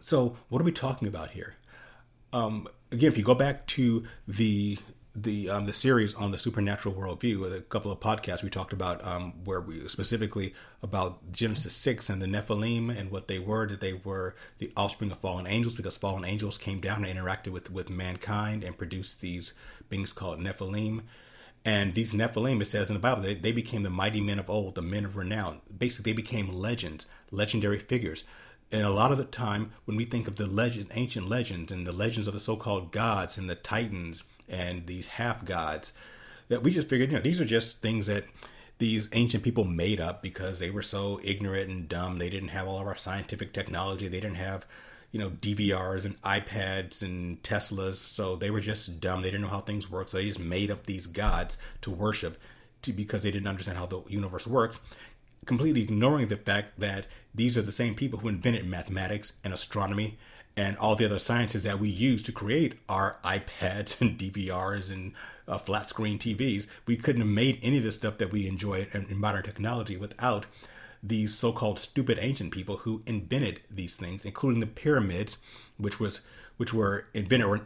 So, 0.01 0.37
what 0.49 0.61
are 0.61 0.65
we 0.65 0.73
talking 0.73 1.07
about 1.07 1.31
here? 1.31 1.55
Um, 2.33 2.67
again, 2.91 3.13
if 3.13 3.17
you 3.17 3.23
go 3.23 3.35
back 3.35 3.67
to 3.69 4.05
the 4.27 4.79
the 5.15 5.49
um, 5.49 5.67
the 5.67 5.73
series 5.73 6.15
on 6.15 6.33
the 6.33 6.39
supernatural 6.39 6.95
worldview 6.95 7.39
with 7.39 7.55
a 7.55 7.61
couple 7.61 7.93
of 7.93 8.01
podcasts 8.01 8.43
we 8.43 8.51
talked 8.51 8.73
about 8.73 9.05
um, 9.05 9.33
where 9.45 9.61
we 9.61 9.87
specifically 9.89 10.55
about 10.83 11.31
Genesis 11.31 11.75
six 11.75 12.11
and 12.11 12.21
the 12.21 12.27
Nephilim 12.27 12.97
and 12.97 13.11
what 13.11 13.29
they 13.29 13.39
were 13.39 13.67
that 13.69 13.81
they 13.81 13.93
were 13.93 14.35
the 14.59 14.73
offspring 14.77 15.13
of 15.13 15.19
fallen 15.19 15.47
angels 15.47 15.75
because 15.75 15.97
fallen 15.97 16.25
angels 16.25 16.59
came 16.59 16.81
down 16.81 17.05
and 17.05 17.19
interacted 17.19 17.49
with 17.49 17.71
with 17.71 17.89
mankind 17.89 18.65
and 18.65 18.77
produced 18.77 19.21
these 19.21 19.55
beings 19.89 20.13
called 20.13 20.41
Nephilim. 20.41 21.03
And 21.67 21.93
these 21.93 22.13
Nephilim, 22.13 22.61
it 22.61 22.67
says 22.67 22.91
in 22.91 22.95
the 22.95 23.01
Bible, 23.01 23.23
they, 23.23 23.35
they 23.35 23.53
became 23.53 23.85
the 23.85 23.91
mighty 23.91 24.21
men 24.21 24.39
of 24.39 24.51
old, 24.51 24.75
the 24.75 24.83
men 24.83 25.07
of 25.07 25.17
renown. 25.17 25.63
Basically, 25.77 26.13
they 26.13 26.17
became 26.17 26.49
legends, 26.49 27.07
legendary 27.31 27.79
figures. 27.79 28.25
And 28.71 28.83
a 28.83 28.91
lot 28.91 29.13
of 29.13 29.19
the 29.19 29.25
time, 29.25 29.73
when 29.87 29.97
we 29.97 30.05
think 30.05 30.29
of 30.29 30.37
the 30.37 30.47
legend, 30.47 30.91
ancient 30.93 31.27
legends 31.27 31.73
and 31.73 31.87
the 31.87 31.93
legends 31.93 32.27
of 32.27 32.35
the 32.35 32.41
so-called 32.41 32.93
gods 32.93 33.39
and 33.39 33.49
the 33.49 33.55
titans 33.55 34.25
and 34.49 34.87
these 34.87 35.07
half 35.07 35.45
gods 35.45 35.93
that 36.49 36.63
we 36.63 36.71
just 36.71 36.89
figured, 36.89 37.11
you 37.11 37.17
know, 37.17 37.23
these 37.23 37.41
are 37.41 37.47
just 37.47 37.81
things 37.81 38.07
that 38.07 38.25
these 38.79 39.09
ancient 39.13 39.45
people 39.45 39.65
made 39.65 40.01
up 40.01 40.23
because 40.23 40.59
they 40.59 40.71
were 40.71 40.83
so 40.83 41.21
ignorant 41.23 41.71
and 41.71 41.89
dumb. 41.89 42.19
They 42.19 42.29
didn't 42.29 42.49
have 42.49 42.67
all 42.67 42.81
of 42.81 42.87
our 42.87 42.97
scientific 42.97 43.53
technology. 43.53 44.09
They 44.09 44.21
didn't 44.21 44.37
have, 44.37 44.67
you 45.13 45.21
know, 45.21 45.31
DVRs 45.31 46.05
and 46.05 46.21
iPads 46.23 47.03
and 47.03 47.43
Teslas. 47.43 47.95
So 47.95 48.37
they 48.37 48.51
were 48.51 48.61
just 48.61 49.01
dumb. 49.01 49.23
They 49.23 49.31
didn't 49.31 49.43
know 49.43 49.49
how 49.49 49.61
things 49.61 49.91
worked. 49.91 50.11
So 50.11 50.17
they 50.17 50.27
just 50.27 50.41
made 50.41 50.71
up 50.71 50.87
these 50.87 51.07
gods 51.07 51.57
to 51.83 51.91
worship 51.91 52.37
to, 52.83 52.93
because 52.93 53.23
they 53.23 53.31
didn't 53.31 53.49
understand 53.49 53.79
how 53.79 53.87
the 53.87 54.03
universe 54.09 54.47
worked, 54.47 54.79
completely 55.47 55.83
ignoring 55.83 56.27
the 56.27 56.37
fact 56.37 56.81
that 56.81 57.07
these 57.35 57.57
are 57.57 57.63
the 57.63 57.73
same 57.73 57.95
people 57.95 58.19
who 58.19 58.29
invented 58.29 58.67
mathematics 58.67 59.35
and 59.45 59.55
astronomy 59.55 60.19
and 60.57 60.77
all 60.79 60.95
the 60.95 61.05
other 61.05 61.19
sciences 61.19 61.65
that 61.65 61.81
we 61.81 61.89
use 61.89 62.23
to 62.23 62.33
create 62.33 62.79
our 62.89 63.19
iPads 63.25 64.01
and 64.01 64.19
DVRs 64.19 64.91
and 64.91 65.13
uh, 65.47 65.59
flat 65.59 65.89
screen 65.89 66.19
TVs. 66.19 66.67
We 66.87 66.97
couldn't 66.97 67.23
have 67.23 67.31
made 67.31 67.59
any 67.63 67.79
of 67.79 67.85
the 67.85 67.93
stuff 67.93 68.19
that 68.19 68.33
we 68.33 68.47
enjoy 68.47 68.87
in, 68.93 69.07
in 69.11 69.19
modern 69.19 69.43
technology 69.43 69.97
without 69.97 70.47
these 71.03 71.37
so-called 71.37 71.79
stupid 71.79 72.19
ancient 72.21 72.51
people 72.51 72.79
who 72.79 73.03
invented 73.07 73.61
these 73.71 73.95
things, 73.95 74.25
including 74.25 74.61
the 74.61 74.67
pyramids, 74.67 75.37
which 75.77 76.01
was 76.01 76.23
which 76.57 76.73
were 76.73 77.07
invented. 77.13 77.47
Or, 77.47 77.61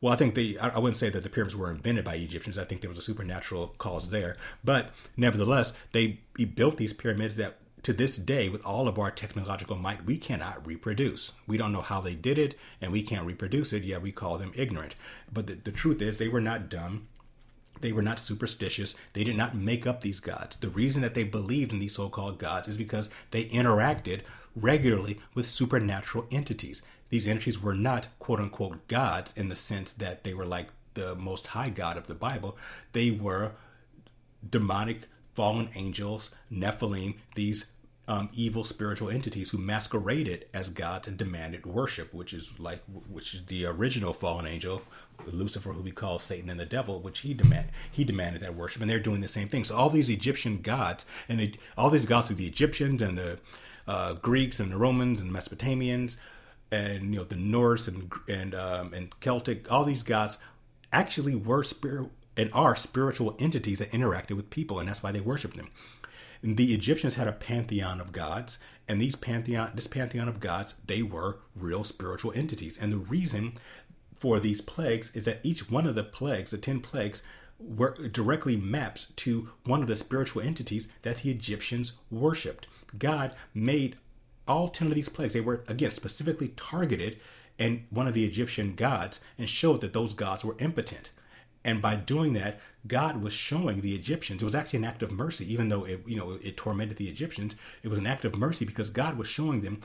well, 0.00 0.12
I 0.12 0.16
think 0.16 0.34
they. 0.34 0.58
I 0.58 0.78
wouldn't 0.78 0.98
say 0.98 1.08
that 1.08 1.22
the 1.22 1.30
pyramids 1.30 1.56
were 1.56 1.70
invented 1.70 2.04
by 2.04 2.16
Egyptians. 2.16 2.58
I 2.58 2.64
think 2.64 2.82
there 2.82 2.90
was 2.90 2.98
a 2.98 3.02
supernatural 3.02 3.68
cause 3.78 4.10
there, 4.10 4.36
but 4.62 4.90
nevertheless, 5.16 5.72
they 5.92 6.20
built 6.54 6.76
these 6.76 6.92
pyramids 6.92 7.36
that 7.36 7.56
to 7.84 7.92
this 7.92 8.16
day, 8.16 8.48
with 8.48 8.64
all 8.64 8.88
of 8.88 8.98
our 8.98 9.10
technological 9.10 9.76
might, 9.76 10.06
we 10.06 10.16
cannot 10.16 10.66
reproduce. 10.66 11.32
We 11.46 11.58
don't 11.58 11.72
know 11.72 11.82
how 11.82 12.00
they 12.00 12.14
did 12.14 12.38
it, 12.38 12.54
and 12.80 12.90
we 12.90 13.02
can't 13.02 13.26
reproduce 13.26 13.72
it, 13.72 13.84
yet 13.84 14.02
we 14.02 14.10
call 14.10 14.38
them 14.38 14.52
ignorant. 14.54 14.96
But 15.32 15.46
the, 15.46 15.54
the 15.54 15.70
truth 15.70 16.00
is, 16.00 16.18
they 16.18 16.28
were 16.28 16.40
not 16.40 16.70
dumb. 16.70 17.08
They 17.80 17.92
were 17.92 18.02
not 18.02 18.18
superstitious. 18.18 18.94
They 19.12 19.22
did 19.22 19.36
not 19.36 19.54
make 19.54 19.86
up 19.86 20.00
these 20.00 20.20
gods. 20.20 20.56
The 20.56 20.70
reason 20.70 21.02
that 21.02 21.12
they 21.12 21.24
believed 21.24 21.72
in 21.72 21.78
these 21.78 21.96
so 21.96 22.08
called 22.08 22.38
gods 22.38 22.68
is 22.68 22.78
because 22.78 23.10
they 23.32 23.44
interacted 23.46 24.20
regularly 24.56 25.20
with 25.34 25.48
supernatural 25.48 26.26
entities. 26.30 26.82
These 27.10 27.28
entities 27.28 27.60
were 27.60 27.74
not 27.74 28.08
quote 28.18 28.40
unquote 28.40 28.88
gods 28.88 29.34
in 29.36 29.48
the 29.48 29.56
sense 29.56 29.92
that 29.92 30.24
they 30.24 30.32
were 30.32 30.46
like 30.46 30.68
the 30.94 31.14
most 31.14 31.48
high 31.48 31.68
God 31.68 31.98
of 31.98 32.06
the 32.06 32.14
Bible. 32.14 32.56
They 32.92 33.10
were 33.10 33.52
demonic 34.48 35.08
fallen 35.34 35.68
angels, 35.74 36.30
Nephilim, 36.50 37.16
these 37.34 37.66
um, 38.06 38.28
evil 38.34 38.64
spiritual 38.64 39.10
entities 39.10 39.50
who 39.50 39.58
masqueraded 39.58 40.46
as 40.52 40.68
gods 40.68 41.08
and 41.08 41.16
demanded 41.16 41.64
worship, 41.64 42.12
which 42.12 42.34
is 42.34 42.58
like 42.58 42.82
which 43.08 43.34
is 43.34 43.46
the 43.46 43.64
original 43.64 44.12
fallen 44.12 44.46
angel, 44.46 44.82
Lucifer, 45.26 45.72
who 45.72 45.80
we 45.80 45.90
call 45.90 46.18
Satan 46.18 46.50
and 46.50 46.60
the 46.60 46.66
devil, 46.66 47.00
which 47.00 47.20
he 47.20 47.32
demand 47.32 47.68
he 47.90 48.04
demanded 48.04 48.42
that 48.42 48.54
worship, 48.54 48.82
and 48.82 48.90
they're 48.90 49.00
doing 49.00 49.20
the 49.20 49.28
same 49.28 49.48
thing. 49.48 49.64
So 49.64 49.76
all 49.76 49.88
these 49.88 50.10
Egyptian 50.10 50.60
gods 50.60 51.06
and 51.28 51.40
they, 51.40 51.52
all 51.78 51.88
these 51.88 52.04
gods 52.04 52.30
of 52.30 52.36
the 52.36 52.46
Egyptians 52.46 53.00
and 53.00 53.16
the 53.16 53.38
uh, 53.88 54.14
Greeks 54.14 54.60
and 54.60 54.70
the 54.70 54.76
Romans 54.76 55.20
and 55.20 55.34
the 55.34 55.38
Mesopotamians 55.38 56.16
and 56.70 57.14
you 57.14 57.20
know 57.20 57.24
the 57.24 57.36
Norse 57.36 57.88
and 57.88 58.12
and 58.28 58.54
um, 58.54 58.92
and 58.92 59.18
Celtic, 59.20 59.70
all 59.72 59.84
these 59.84 60.02
gods 60.02 60.38
actually 60.92 61.34
were 61.34 61.62
spirit 61.62 62.10
and 62.36 62.50
are 62.52 62.76
spiritual 62.76 63.36
entities 63.38 63.78
that 63.78 63.90
interacted 63.92 64.32
with 64.32 64.50
people, 64.50 64.78
and 64.78 64.88
that's 64.88 65.02
why 65.02 65.12
they 65.12 65.20
worshiped 65.20 65.56
them 65.56 65.70
the 66.44 66.74
Egyptians 66.74 67.14
had 67.14 67.26
a 67.26 67.32
pantheon 67.32 68.00
of 68.00 68.12
gods, 68.12 68.58
and 68.86 69.00
these 69.00 69.16
pantheon, 69.16 69.72
this 69.74 69.86
pantheon 69.86 70.28
of 70.28 70.40
gods, 70.40 70.74
they 70.86 71.02
were 71.02 71.38
real 71.56 71.84
spiritual 71.84 72.32
entities. 72.34 72.78
And 72.78 72.92
the 72.92 72.98
reason 72.98 73.54
for 74.14 74.38
these 74.38 74.60
plagues 74.60 75.10
is 75.14 75.24
that 75.24 75.40
each 75.42 75.70
one 75.70 75.86
of 75.86 75.94
the 75.94 76.04
plagues, 76.04 76.50
the 76.50 76.58
ten 76.58 76.80
plagues, 76.80 77.22
were 77.58 77.92
directly 78.08 78.56
maps 78.56 79.12
to 79.16 79.48
one 79.64 79.80
of 79.80 79.88
the 79.88 79.96
spiritual 79.96 80.42
entities 80.42 80.88
that 81.02 81.18
the 81.18 81.30
Egyptians 81.30 81.94
worshipped. 82.10 82.66
God 82.98 83.34
made 83.54 83.96
all 84.46 84.68
10 84.68 84.88
of 84.88 84.94
these 84.94 85.08
plagues. 85.08 85.32
They 85.34 85.40
were, 85.40 85.64
again, 85.68 85.90
specifically 85.90 86.48
targeted 86.56 87.18
and 87.58 87.86
one 87.90 88.06
of 88.08 88.14
the 88.14 88.24
Egyptian 88.24 88.74
gods 88.74 89.20
and 89.38 89.48
showed 89.48 89.80
that 89.80 89.92
those 89.92 90.12
gods 90.12 90.44
were 90.44 90.56
impotent. 90.58 91.10
And 91.64 91.80
by 91.80 91.94
doing 91.96 92.34
that, 92.34 92.60
God 92.86 93.22
was 93.22 93.32
showing 93.32 93.80
the 93.80 93.94
Egyptians. 93.94 94.42
It 94.42 94.44
was 94.44 94.54
actually 94.54 94.80
an 94.80 94.84
act 94.84 95.02
of 95.02 95.12
mercy, 95.12 95.50
even 95.50 95.68
though 95.68 95.84
it, 95.84 96.02
you 96.06 96.16
know, 96.16 96.38
it 96.42 96.56
tormented 96.56 96.96
the 96.96 97.08
Egyptians. 97.08 97.56
It 97.82 97.88
was 97.88 97.98
an 97.98 98.06
act 98.06 98.24
of 98.24 98.36
mercy 98.36 98.64
because 98.64 98.90
God 98.90 99.16
was 99.16 99.28
showing 99.28 99.62
them 99.62 99.80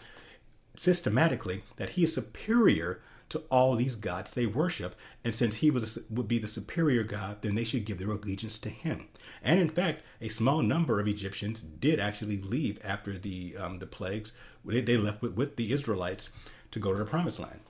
systematically 0.76 1.64
that 1.78 1.92
He 1.92 2.04
is 2.04 2.14
superior 2.14 3.02
to 3.30 3.44
all 3.52 3.76
these 3.76 3.96
gods 3.96 4.34
they 4.34 4.46
worship. 4.46 4.96
And 5.24 5.34
since 5.34 5.58
He 5.58 5.72
was 5.72 6.00
would 6.10 6.28
be 6.28 6.40
the 6.40 6.48
superior 6.48 7.04
God, 7.04 7.42
then 7.42 7.56
they 7.56 7.64
should 7.64 7.86
give 7.86 8.00
their 8.00 8.12
allegiance 8.12 8.58
to 8.60 8.70
Him. 8.70 9.08
And 9.42 9.60
in 9.60 9.70
fact, 9.70 10.04
a 10.20 10.28
small 10.28 10.62
number 10.62 11.00
of 11.00 11.08
Egyptians 11.08 11.62
did 11.62 12.00
actually 12.00 12.42
leave 12.42 12.80
after 12.84 13.18
the 13.18 13.56
um, 13.58 13.80
the 13.80 13.88
plagues. 13.88 14.34
They, 14.66 14.82
they 14.82 14.98
left 14.98 15.22
with, 15.22 15.34
with 15.34 15.56
the 15.56 15.72
Israelites 15.72 16.32
to 16.72 16.80
go 16.80 16.92
to 16.92 17.00
the 17.00 17.06
Promised 17.06 17.40
Land. 17.40 17.62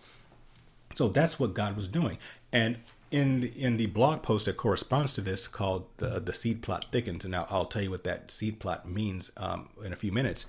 So 0.96 1.08
that's 1.08 1.39
what 1.39 1.54
God 1.54 1.76
was 1.76 1.88
doing. 1.88 2.18
And 2.52 2.78
in 3.12 3.41
the, 3.41 3.48
in 3.48 3.78
the 3.78 3.88
blog 3.88 4.22
post 4.22 4.45
that 4.45 4.58
corresponds 4.58 5.12
to 5.13 5.22
this 5.22 5.48
called 5.48 5.88
the, 5.98 6.19
the 6.19 6.34
seed 6.34 6.62
plot 6.62 6.86
thickens 6.91 7.26
and 7.26 7.32
now 7.32 7.48
i'll 7.50 7.65
tell 7.65 7.82
you 7.82 7.89
what 7.89 8.04
that 8.04 8.30
seed 8.30 8.60
plot 8.60 8.88
means 8.88 9.32
um, 9.38 9.69
in 9.84 9.93
a 9.93 9.95
few 9.95 10.12
minutes. 10.12 10.45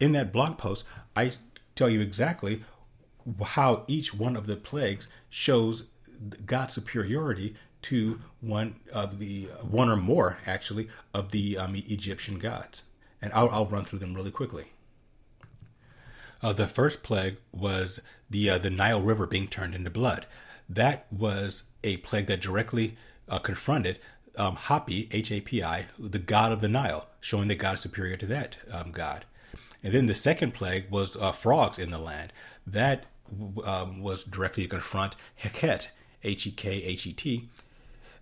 In 0.00 0.12
that 0.12 0.32
blog 0.32 0.58
post 0.58 0.84
i 1.16 1.32
tell 1.74 1.88
you 1.88 2.00
exactly 2.00 2.64
how 3.44 3.84
each 3.86 4.14
one 4.14 4.36
of 4.36 4.46
the 4.46 4.56
plagues 4.56 5.08
shows 5.28 5.88
god's 6.46 6.74
superiority 6.74 7.54
to 7.82 8.20
one 8.40 8.76
of 8.92 9.18
the 9.18 9.44
one 9.62 9.88
or 9.88 9.96
more 9.96 10.38
actually 10.46 10.88
of 11.14 11.30
the 11.30 11.56
um, 11.56 11.74
egyptian 11.74 12.38
gods. 12.38 12.82
And 13.20 13.32
I'll, 13.32 13.48
I'll, 13.50 13.66
run 13.66 13.84
through 13.84 13.98
them 13.98 14.14
really 14.14 14.30
quickly. 14.30 14.66
Uh, 16.40 16.52
the 16.52 16.68
first 16.68 17.02
plague 17.02 17.36
was 17.52 18.00
the 18.30 18.50
uh, 18.50 18.58
the 18.58 18.70
nile 18.70 19.02
river 19.02 19.26
being 19.26 19.48
turned 19.48 19.74
into 19.74 19.90
blood 19.90 20.26
that 20.68 21.06
was 21.10 21.64
a 21.82 21.96
plague 21.98 22.26
that 22.26 22.40
directly 22.40 22.96
uh, 23.28 23.38
confronted 23.38 23.98
um, 24.36 24.56
Hapi, 24.56 25.08
H 25.10 25.32
A 25.32 25.40
P 25.40 25.62
I, 25.62 25.86
the 25.98 26.18
god 26.18 26.52
of 26.52 26.60
the 26.60 26.68
Nile, 26.68 27.08
showing 27.20 27.48
that 27.48 27.56
God 27.56 27.74
is 27.74 27.80
superior 27.80 28.16
to 28.16 28.26
that 28.26 28.58
um, 28.70 28.92
god. 28.92 29.24
And 29.82 29.92
then 29.94 30.06
the 30.06 30.14
second 30.14 30.54
plague 30.54 30.90
was 30.90 31.16
uh, 31.16 31.32
frogs 31.32 31.78
in 31.78 31.90
the 31.90 31.98
land. 31.98 32.32
That 32.66 33.04
um, 33.64 34.00
was 34.00 34.24
directly 34.24 34.64
to 34.64 34.68
confront 34.68 35.16
Heket, 35.42 35.88
H 36.22 36.46
E 36.46 36.50
K 36.50 36.82
H 36.82 37.06
E 37.06 37.12
T, 37.12 37.48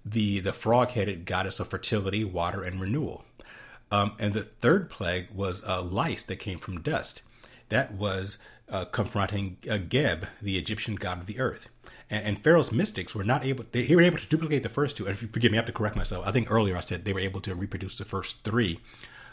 the, 0.05 0.41
the 0.41 0.53
frog 0.53 0.91
headed 0.91 1.25
goddess 1.25 1.61
of 1.61 1.69
fertility, 1.69 2.25
water, 2.25 2.63
and 2.63 2.81
renewal. 2.81 3.25
Um, 3.91 4.13
and 4.19 4.35
the 4.35 4.43
third 4.43 4.91
plague 4.91 5.29
was 5.35 5.63
uh, 5.65 5.83
lice 5.83 6.23
that 6.25 6.37
came 6.37 6.59
from 6.59 6.81
dust. 6.81 7.23
That 7.69 7.95
was 7.95 8.39
uh, 8.69 8.85
confronting 8.87 9.59
uh, 9.71 9.79
Geb, 9.79 10.27
the 10.43 10.59
Egyptian 10.59 10.97
god 10.97 11.19
of 11.19 11.27
the 11.27 11.41
earth 11.41 11.69
and, 12.11 12.25
and 12.25 12.45
Pharaoh's 12.45 12.73
mystics 12.73 13.15
were 13.15 13.25
not 13.25 13.45
able. 13.45 13.65
They, 13.73 13.87
they 13.87 13.97
were 13.97 14.03
able 14.03 14.19
to 14.19 14.29
duplicate 14.29 14.63
the 14.63 14.69
first 14.69 14.97
two. 14.97 15.07
And 15.07 15.19
forgive 15.19 15.53
me, 15.53 15.59
I 15.59 15.61
have 15.61 15.67
to 15.67 15.73
correct 15.73 15.97
myself. 15.97 16.27
I 16.27 16.33
think 16.33 16.51
earlier 16.51 16.77
I 16.77 16.81
said 16.81 17.05
they 17.05 17.13
were 17.13 17.21
able 17.21 17.41
to 17.43 17.55
reproduce 17.55 17.97
the 17.97 18.05
first 18.05 18.45
three 18.45 18.81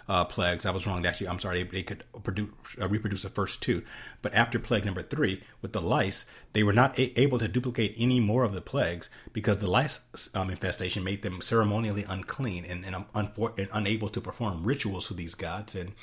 uh, 0.08 0.26
plagues. 0.26 0.66
I 0.66 0.72
was 0.72 0.86
wrong. 0.86 1.06
Actually, 1.06 1.30
I'm 1.30 1.40
sorry. 1.40 1.64
They, 1.64 1.84
could 1.84 2.04
produce, 2.24 2.50
uh, 2.82 2.90
reproduce 2.90 3.24
the 3.24 3.30
first 3.30 3.62
two, 3.62 3.84
but 4.22 4.34
after 4.34 4.60
plague 4.60 4.86
number 4.86 5.02
three 5.02 5.44
with 5.62 5.74
the 5.74 5.82
lice, 5.82 6.26
they 6.54 6.64
were 6.64 6.74
not 6.74 6.98
a- 7.00 7.20
able 7.20 7.40
to 7.40 7.48
duplicate 7.48 7.96
any 7.98 8.20
more 8.20 8.44
of 8.44 8.54
the 8.54 8.62
plagues 8.62 9.10
because 9.32 9.58
the 9.58 9.70
lice 9.70 10.02
um, 10.34 10.50
infestation 10.50 11.04
made 11.04 11.22
them 11.22 11.42
ceremonially 11.42 12.04
unclean 12.08 12.66
and, 12.66 12.86
and, 12.86 12.96
um, 12.96 13.06
and 13.16 13.70
unable 13.74 14.10
to 14.10 14.22
perform 14.22 14.64
rituals 14.64 15.08
to 15.08 15.14
these 15.14 15.36
gods 15.36 15.76
and. 15.76 15.94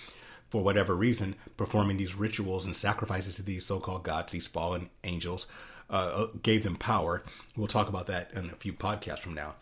For 0.48 0.64
whatever 0.64 0.96
reason, 0.96 1.37
performing 1.56 1.96
these 1.96 2.16
rituals 2.16 2.66
and 2.66 2.74
sacrifices 2.74 3.37
to 3.37 3.42
these 3.44 3.64
so-called 3.64 4.02
gods, 4.02 4.33
these 4.33 4.48
fallen 4.48 4.90
angels, 5.04 5.46
uh, 5.90 6.26
gave 6.42 6.62
them 6.62 6.76
power. 6.76 7.22
We'll 7.57 7.66
talk 7.66 7.88
about 7.88 8.07
that 8.07 8.33
in 8.33 8.50
a 8.50 8.55
few 8.55 8.72
podcasts 8.72 9.20
from 9.20 9.35
now. 9.35 9.57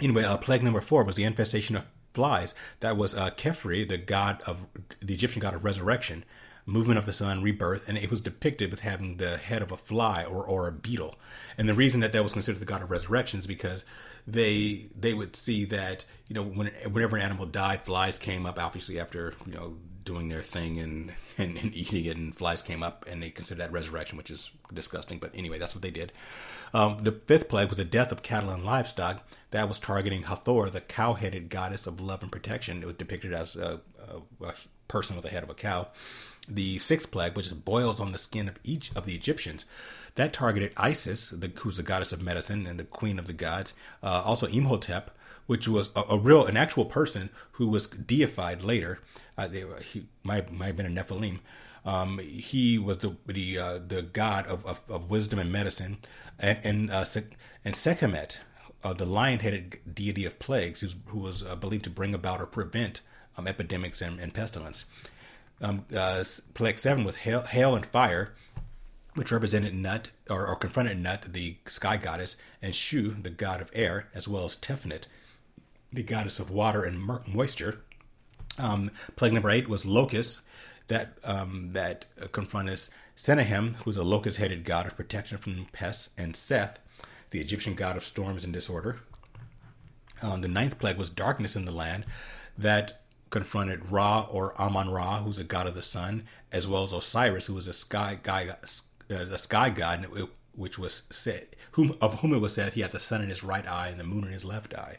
Anyway, 0.00 0.24
uh, 0.24 0.36
plague 0.36 0.62
number 0.62 0.80
four 0.80 1.04
was 1.04 1.16
the 1.16 1.24
infestation 1.24 1.76
of 1.76 1.86
flies. 2.14 2.54
That 2.80 2.96
was 2.96 3.14
uh, 3.14 3.30
Khepri, 3.30 3.88
the 3.88 3.98
god 3.98 4.42
of 4.46 4.66
the 5.00 5.14
Egyptian 5.14 5.40
god 5.40 5.54
of 5.54 5.64
resurrection, 5.64 6.24
movement 6.70 6.98
of 6.98 7.06
the 7.06 7.12
sun, 7.12 7.42
rebirth, 7.42 7.88
and 7.88 7.98
it 7.98 8.10
was 8.10 8.20
depicted 8.20 8.70
with 8.70 8.80
having 8.80 9.16
the 9.16 9.36
head 9.36 9.62
of 9.62 9.72
a 9.72 9.76
fly 9.76 10.24
or, 10.24 10.44
or 10.44 10.66
a 10.66 10.72
beetle. 10.72 11.16
And 11.58 11.68
the 11.68 11.74
reason 11.74 12.00
that 12.00 12.12
that 12.12 12.22
was 12.22 12.32
considered 12.32 12.60
the 12.60 12.66
god 12.66 12.82
of 12.82 12.90
resurrection 12.90 13.38
is 13.38 13.46
because 13.46 13.84
they 14.26 14.88
they 14.98 15.14
would 15.14 15.34
see 15.34 15.64
that 15.66 16.04
you 16.28 16.34
know 16.34 16.44
when 16.44 16.68
whenever 16.90 17.16
an 17.16 17.22
animal 17.22 17.46
died, 17.46 17.84
flies 17.84 18.18
came 18.18 18.46
up. 18.46 18.58
Obviously, 18.58 18.98
after 19.00 19.34
you 19.46 19.52
know 19.52 19.76
doing 20.04 20.28
their 20.28 20.42
thing 20.42 20.78
and, 20.78 21.14
and, 21.38 21.56
and, 21.58 21.74
eating 21.74 22.04
it, 22.04 22.16
and 22.16 22.34
flies 22.34 22.62
came 22.62 22.82
up, 22.82 23.04
and 23.08 23.22
they 23.22 23.30
considered 23.30 23.60
that 23.60 23.72
resurrection, 23.72 24.16
which 24.16 24.30
is 24.30 24.50
disgusting. 24.72 25.18
But 25.18 25.30
anyway, 25.34 25.58
that's 25.58 25.74
what 25.74 25.82
they 25.82 25.90
did. 25.90 26.12
Um, 26.72 26.98
the 27.02 27.12
fifth 27.12 27.48
plague 27.48 27.68
was 27.68 27.76
the 27.76 27.84
death 27.84 28.10
of 28.10 28.22
cattle 28.22 28.50
and 28.50 28.64
livestock. 28.64 29.26
That 29.50 29.68
was 29.68 29.78
targeting 29.78 30.22
Hathor, 30.22 30.70
the 30.70 30.80
cow-headed 30.80 31.48
goddess 31.48 31.86
of 31.86 32.00
love 32.00 32.22
and 32.22 32.32
protection. 32.32 32.82
It 32.82 32.86
was 32.86 32.96
depicted 32.96 33.32
as 33.32 33.56
a, 33.56 33.80
a, 34.40 34.46
a 34.46 34.54
person 34.88 35.16
with 35.16 35.24
the 35.24 35.30
head 35.30 35.42
of 35.42 35.50
a 35.50 35.54
cow. 35.54 35.88
The 36.48 36.78
sixth 36.78 37.10
plague, 37.10 37.36
which 37.36 37.52
boils 37.64 38.00
on 38.00 38.12
the 38.12 38.18
skin 38.18 38.48
of 38.48 38.58
each 38.64 38.90
of 38.96 39.06
the 39.06 39.14
Egyptians, 39.14 39.66
that 40.16 40.32
targeted 40.32 40.72
Isis, 40.76 41.30
the, 41.30 41.52
who's 41.60 41.76
the 41.76 41.82
goddess 41.82 42.12
of 42.12 42.22
medicine 42.22 42.66
and 42.66 42.78
the 42.78 42.84
queen 42.84 43.18
of 43.18 43.26
the 43.26 43.32
gods. 43.32 43.74
Uh, 44.02 44.22
also 44.24 44.46
Imhotep, 44.46 45.10
which 45.46 45.68
was 45.68 45.90
a, 45.96 46.02
a, 46.10 46.18
real, 46.18 46.46
an 46.46 46.56
actual 46.56 46.84
person 46.84 47.30
who 47.52 47.68
was 47.68 47.86
deified 47.86 48.62
later. 48.62 49.00
Uh, 49.36 49.48
they, 49.48 49.64
he 49.84 50.06
might 50.22 50.52
might 50.52 50.66
have 50.66 50.76
been 50.76 50.86
a 50.86 51.02
Nephilim. 51.02 51.40
Um, 51.84 52.18
he 52.18 52.78
was 52.78 52.98
the 52.98 53.16
the 53.26 53.58
uh, 53.58 53.78
the 53.86 54.02
god 54.02 54.46
of, 54.46 54.64
of, 54.66 54.80
of, 54.88 55.10
wisdom 55.10 55.38
and 55.38 55.50
medicine, 55.50 55.98
and 56.38 56.58
and, 56.62 56.90
uh, 56.90 57.04
and 57.64 57.74
Sekhmet, 57.74 58.40
uh, 58.84 58.92
the 58.92 59.06
lion-headed 59.06 59.78
deity 59.94 60.24
of 60.24 60.38
plagues, 60.38 60.94
who 61.06 61.18
was 61.18 61.42
uh, 61.42 61.56
believed 61.56 61.84
to 61.84 61.90
bring 61.90 62.14
about 62.14 62.40
or 62.40 62.46
prevent 62.46 63.00
um, 63.36 63.48
epidemics 63.48 64.02
and, 64.02 64.20
and 64.20 64.34
pestilence. 64.34 64.84
Um, 65.60 65.84
uh, 65.94 66.24
plague 66.54 66.78
seven 66.78 67.04
was 67.04 67.16
hail, 67.16 67.42
hail 67.42 67.74
and 67.74 67.84
fire, 67.84 68.34
which 69.14 69.32
represented 69.32 69.74
Nut 69.74 70.10
or, 70.28 70.46
or, 70.46 70.56
confronted 70.56 70.98
Nut, 70.98 71.26
the 71.28 71.56
sky 71.66 71.96
goddess, 71.96 72.36
and 72.62 72.74
Shu, 72.74 73.10
the 73.10 73.30
god 73.30 73.60
of 73.60 73.70
air, 73.74 74.08
as 74.14 74.26
well 74.26 74.44
as 74.44 74.56
Tefnut, 74.56 75.06
the 75.92 76.02
goddess 76.02 76.38
of 76.40 76.50
water 76.50 76.84
and 76.84 76.98
moisture. 77.28 77.82
Um, 78.58 78.90
plague 79.16 79.32
number 79.32 79.50
eight 79.50 79.68
was 79.68 79.84
locusts 79.84 80.42
that 80.88 81.18
um, 81.24 81.70
that 81.72 82.06
confronted 82.32 82.80
Senahem, 83.14 83.74
who's 83.84 83.96
a 83.96 84.02
locust-headed 84.02 84.64
god 84.64 84.86
of 84.86 84.96
protection 84.96 85.38
from 85.38 85.66
pests, 85.72 86.10
and 86.16 86.34
Seth, 86.34 86.80
the 87.30 87.40
Egyptian 87.40 87.74
god 87.74 87.96
of 87.96 88.04
storms 88.04 88.44
and 88.44 88.52
disorder. 88.52 89.00
Um, 90.22 90.40
the 90.40 90.48
ninth 90.48 90.78
plague 90.78 90.98
was 90.98 91.10
darkness 91.10 91.56
in 91.56 91.64
the 91.64 91.72
land 91.72 92.04
that 92.56 92.99
confronted 93.30 93.90
Ra 93.90 94.26
or 94.30 94.60
Amon 94.60 94.90
Ra, 94.90 95.22
who's 95.22 95.38
a 95.38 95.44
god 95.44 95.66
of 95.66 95.74
the 95.74 95.82
sun, 95.82 96.24
as 96.52 96.66
well 96.66 96.84
as 96.84 96.92
Osiris, 96.92 97.46
who 97.46 97.54
was 97.54 97.68
a 97.68 97.72
sky 97.72 98.18
guy, 98.20 98.54
a 99.08 99.38
sky 99.38 99.70
god, 99.70 100.06
which 100.54 100.78
was 100.78 101.04
said, 101.10 101.48
whom 101.72 101.96
of 102.00 102.20
whom 102.20 102.34
it 102.34 102.40
was 102.40 102.54
said 102.54 102.74
he 102.74 102.80
had 102.80 102.90
the 102.90 102.98
sun 102.98 103.22
in 103.22 103.28
his 103.28 103.44
right 103.44 103.66
eye 103.66 103.88
and 103.88 103.98
the 103.98 104.04
moon 104.04 104.24
in 104.24 104.32
his 104.32 104.44
left 104.44 104.74
eye. 104.74 104.98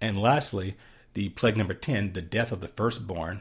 And 0.00 0.20
lastly, 0.20 0.76
the 1.14 1.30
plague 1.30 1.56
number 1.56 1.74
10, 1.74 2.12
the 2.12 2.22
death 2.22 2.52
of 2.52 2.60
the 2.60 2.68
firstborn, 2.68 3.40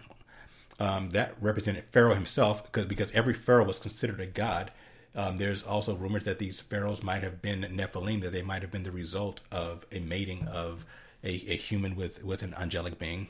um, 0.79 1.09
that 1.09 1.35
represented 1.41 1.85
Pharaoh 1.91 2.15
himself, 2.15 2.63
because, 2.63 2.85
because 2.85 3.11
every 3.11 3.33
Pharaoh 3.33 3.65
was 3.65 3.79
considered 3.79 4.19
a 4.19 4.25
god. 4.25 4.71
Um, 5.13 5.37
there's 5.37 5.63
also 5.63 5.95
rumors 5.95 6.23
that 6.25 6.39
these 6.39 6.59
pharaohs 6.59 7.01
might 7.01 7.23
have 7.23 7.41
been 7.41 7.61
Nephilim, 7.61 8.21
that 8.21 8.33
they 8.33 8.41
might 8.41 8.61
have 8.61 8.71
been 8.71 8.83
the 8.83 8.91
result 8.91 9.39
of 9.49 9.85
a 9.91 9.99
mating 9.99 10.47
of 10.47 10.85
a, 11.23 11.29
a 11.29 11.55
human 11.55 11.95
with, 11.95 12.21
with 12.23 12.43
an 12.43 12.53
angelic 12.55 12.99
being. 12.99 13.27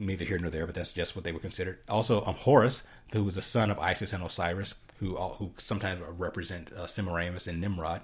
Neither 0.00 0.24
here 0.24 0.38
nor 0.38 0.50
there, 0.50 0.64
but 0.66 0.74
that's 0.74 0.92
just 0.92 1.16
what 1.16 1.24
they 1.24 1.32
were 1.32 1.40
considered. 1.40 1.78
Also, 1.88 2.24
um, 2.24 2.34
Horus, 2.34 2.84
who 3.12 3.24
was 3.24 3.34
the 3.34 3.42
son 3.42 3.70
of 3.70 3.78
Isis 3.80 4.12
and 4.12 4.22
Osiris, 4.22 4.74
who 5.00 5.16
who 5.16 5.52
sometimes 5.56 6.00
represent 6.16 6.72
uh, 6.72 6.86
Semiramis 6.86 7.46
and 7.46 7.60
Nimrod, 7.60 8.02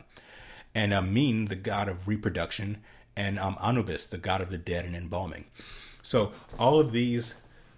and 0.74 0.92
Amin, 0.92 1.46
the 1.46 1.56
god 1.56 1.88
of 1.88 2.08
reproduction, 2.08 2.82
and 3.16 3.38
um, 3.38 3.56
Anubis, 3.62 4.06
the 4.06 4.18
god 4.18 4.40
of 4.40 4.50
the 4.50 4.58
dead 4.58 4.84
and 4.84 4.96
embalming. 4.96 5.44
So 6.02 6.32
all 6.58 6.80
of 6.80 6.92
these 6.92 7.36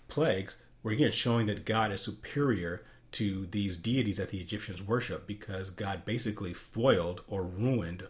plagues 0.09 0.57
were 0.83 0.93
again 0.93 1.13
showing 1.13 1.47
that 1.47 1.65
God 1.65 1.93
is 1.93 2.01
superior 2.01 2.83
to 3.13 3.47
these 3.47 3.77
deities 3.77 4.19
that 4.19 4.31
the 4.31 4.39
Egyptians 4.39 4.83
worship 4.83 5.27
because 5.27 5.71
God 5.71 6.05
basically 6.05 6.53
foiled 6.53 7.23
or 7.29 7.43
ruined 7.43 8.05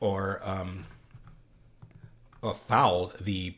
or 0.00 0.40
um, 0.44 0.84
or 2.42 2.54
fouled 2.54 3.16
the 3.20 3.56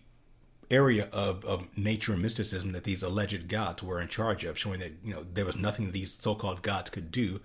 area 0.71 1.09
of, 1.13 1.45
of 1.45 1.77
nature 1.77 2.13
and 2.13 2.23
mysticism 2.23 2.73
that 2.73 2.85
these 2.85 3.03
alleged 3.03 3.49
gods 3.49 3.83
were 3.83 4.01
in 4.01 4.09
charge 4.09 4.45
of, 4.45 4.59
showing 4.59 4.81
that 4.81 4.93
you 5.05 5.15
know 5.15 5.25
there 5.25 5.45
was 5.45 5.57
nothing 5.57 5.91
these 5.91 6.13
so-called 6.13 6.63
gods 6.63 6.91
could 6.91 7.11
do 7.11 7.41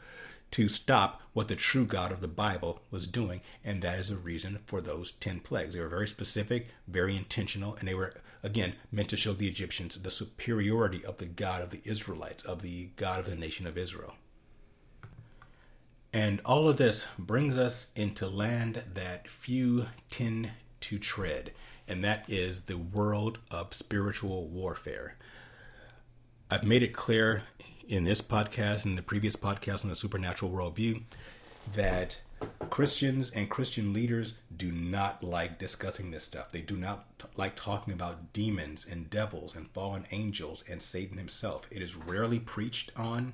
to 0.52 0.68
stop 0.68 1.22
what 1.34 1.48
the 1.48 1.56
true 1.56 1.86
God 1.86 2.12
of 2.12 2.22
the 2.22 2.28
Bible 2.28 2.82
was 2.90 3.08
doing. 3.08 3.42
And 3.64 3.82
that 3.82 4.00
is 4.00 4.10
the 4.10 4.18
reason 4.18 4.60
for 4.66 4.82
those 4.82 5.12
10 5.12 5.42
plagues. 5.42 5.76
They 5.76 5.82
were 5.82 5.88
very 5.88 6.08
specific, 6.08 6.68
very 6.88 7.16
intentional, 7.16 7.76
and 7.76 7.88
they 7.88 7.94
were, 7.94 8.14
again, 8.42 8.74
meant 8.92 9.10
to 9.10 9.18
show 9.18 9.34
the 9.34 9.48
Egyptians 9.48 10.02
the 10.02 10.10
superiority 10.10 11.06
of 11.06 11.18
the 11.18 11.26
God 11.26 11.62
of 11.62 11.70
the 11.70 11.82
Israelites, 11.84 12.44
of 12.44 12.62
the 12.62 12.90
God 12.96 13.20
of 13.20 13.30
the 13.30 13.36
nation 13.36 13.68
of 13.68 13.78
Israel. 13.78 14.16
And 16.12 16.42
all 16.44 16.68
of 16.68 16.78
this 16.78 17.06
brings 17.20 17.56
us 17.58 17.92
into 17.96 18.28
land 18.28 18.84
that 18.96 19.28
few 19.28 19.88
tend 20.10 20.52
to 20.82 20.98
tread, 20.98 21.52
and 21.90 22.04
that 22.04 22.24
is 22.28 22.62
the 22.62 22.78
world 22.78 23.40
of 23.50 23.74
spiritual 23.74 24.48
warfare. 24.48 25.16
I've 26.50 26.64
made 26.64 26.84
it 26.84 26.94
clear 26.94 27.44
in 27.88 28.04
this 28.04 28.22
podcast 28.22 28.86
and 28.86 28.98
the 28.98 29.02
previous 29.02 29.36
podcast 29.36 29.84
on 29.84 29.90
the 29.90 29.96
supernatural 29.96 30.52
worldview 30.52 31.02
that 31.74 32.22
Christians 32.70 33.32
and 33.32 33.50
Christian 33.50 33.92
leaders 33.92 34.38
do 34.56 34.72
not 34.72 35.24
like 35.24 35.60
discussing 35.60 36.12
this 36.12 36.24
stuff. 36.24 36.52
They 36.52 36.62
do 36.62 36.78
not 36.78 37.20
t- 37.20 37.26
like 37.36 37.56
talking 37.56 37.94
about 37.94 38.32
demons 38.32 38.86
and 38.90 39.10
devils 39.10 39.56
and 39.56 39.68
fallen 39.70 40.06
angels 40.12 40.64
and 40.70 40.82
Satan 40.82 41.18
himself. 41.18 41.68
It 41.72 41.82
is 41.82 41.96
rarely 41.96 42.40
preached 42.40 42.92
on. 42.96 43.34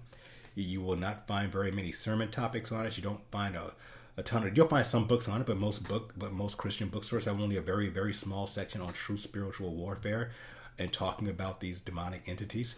You 0.55 0.81
will 0.81 0.95
not 0.95 1.27
find 1.27 1.51
very 1.51 1.71
many 1.71 1.91
sermon 1.91 2.31
topics 2.31 2.71
on 2.71 2.85
it. 2.85 2.97
You 2.97 3.03
don't 3.03 3.29
find 3.29 3.55
a, 3.55 3.73
a 4.17 4.23
ton 4.23 4.45
of. 4.45 4.55
You'll 4.55 4.67
find 4.67 4.85
some 4.85 5.07
books 5.07 5.27
on 5.27 5.41
it, 5.41 5.47
but 5.47 5.57
most 5.57 5.87
book, 5.87 6.13
but 6.17 6.31
most 6.31 6.57
Christian 6.57 6.89
bookstores 6.89 7.25
have 7.25 7.39
only 7.39 7.57
a 7.57 7.61
very 7.61 7.89
very 7.89 8.13
small 8.13 8.47
section 8.47 8.81
on 8.81 8.93
true 8.93 9.17
spiritual 9.17 9.73
warfare 9.73 10.31
and 10.77 10.91
talking 10.91 11.29
about 11.29 11.59
these 11.59 11.81
demonic 11.81 12.23
entities. 12.27 12.75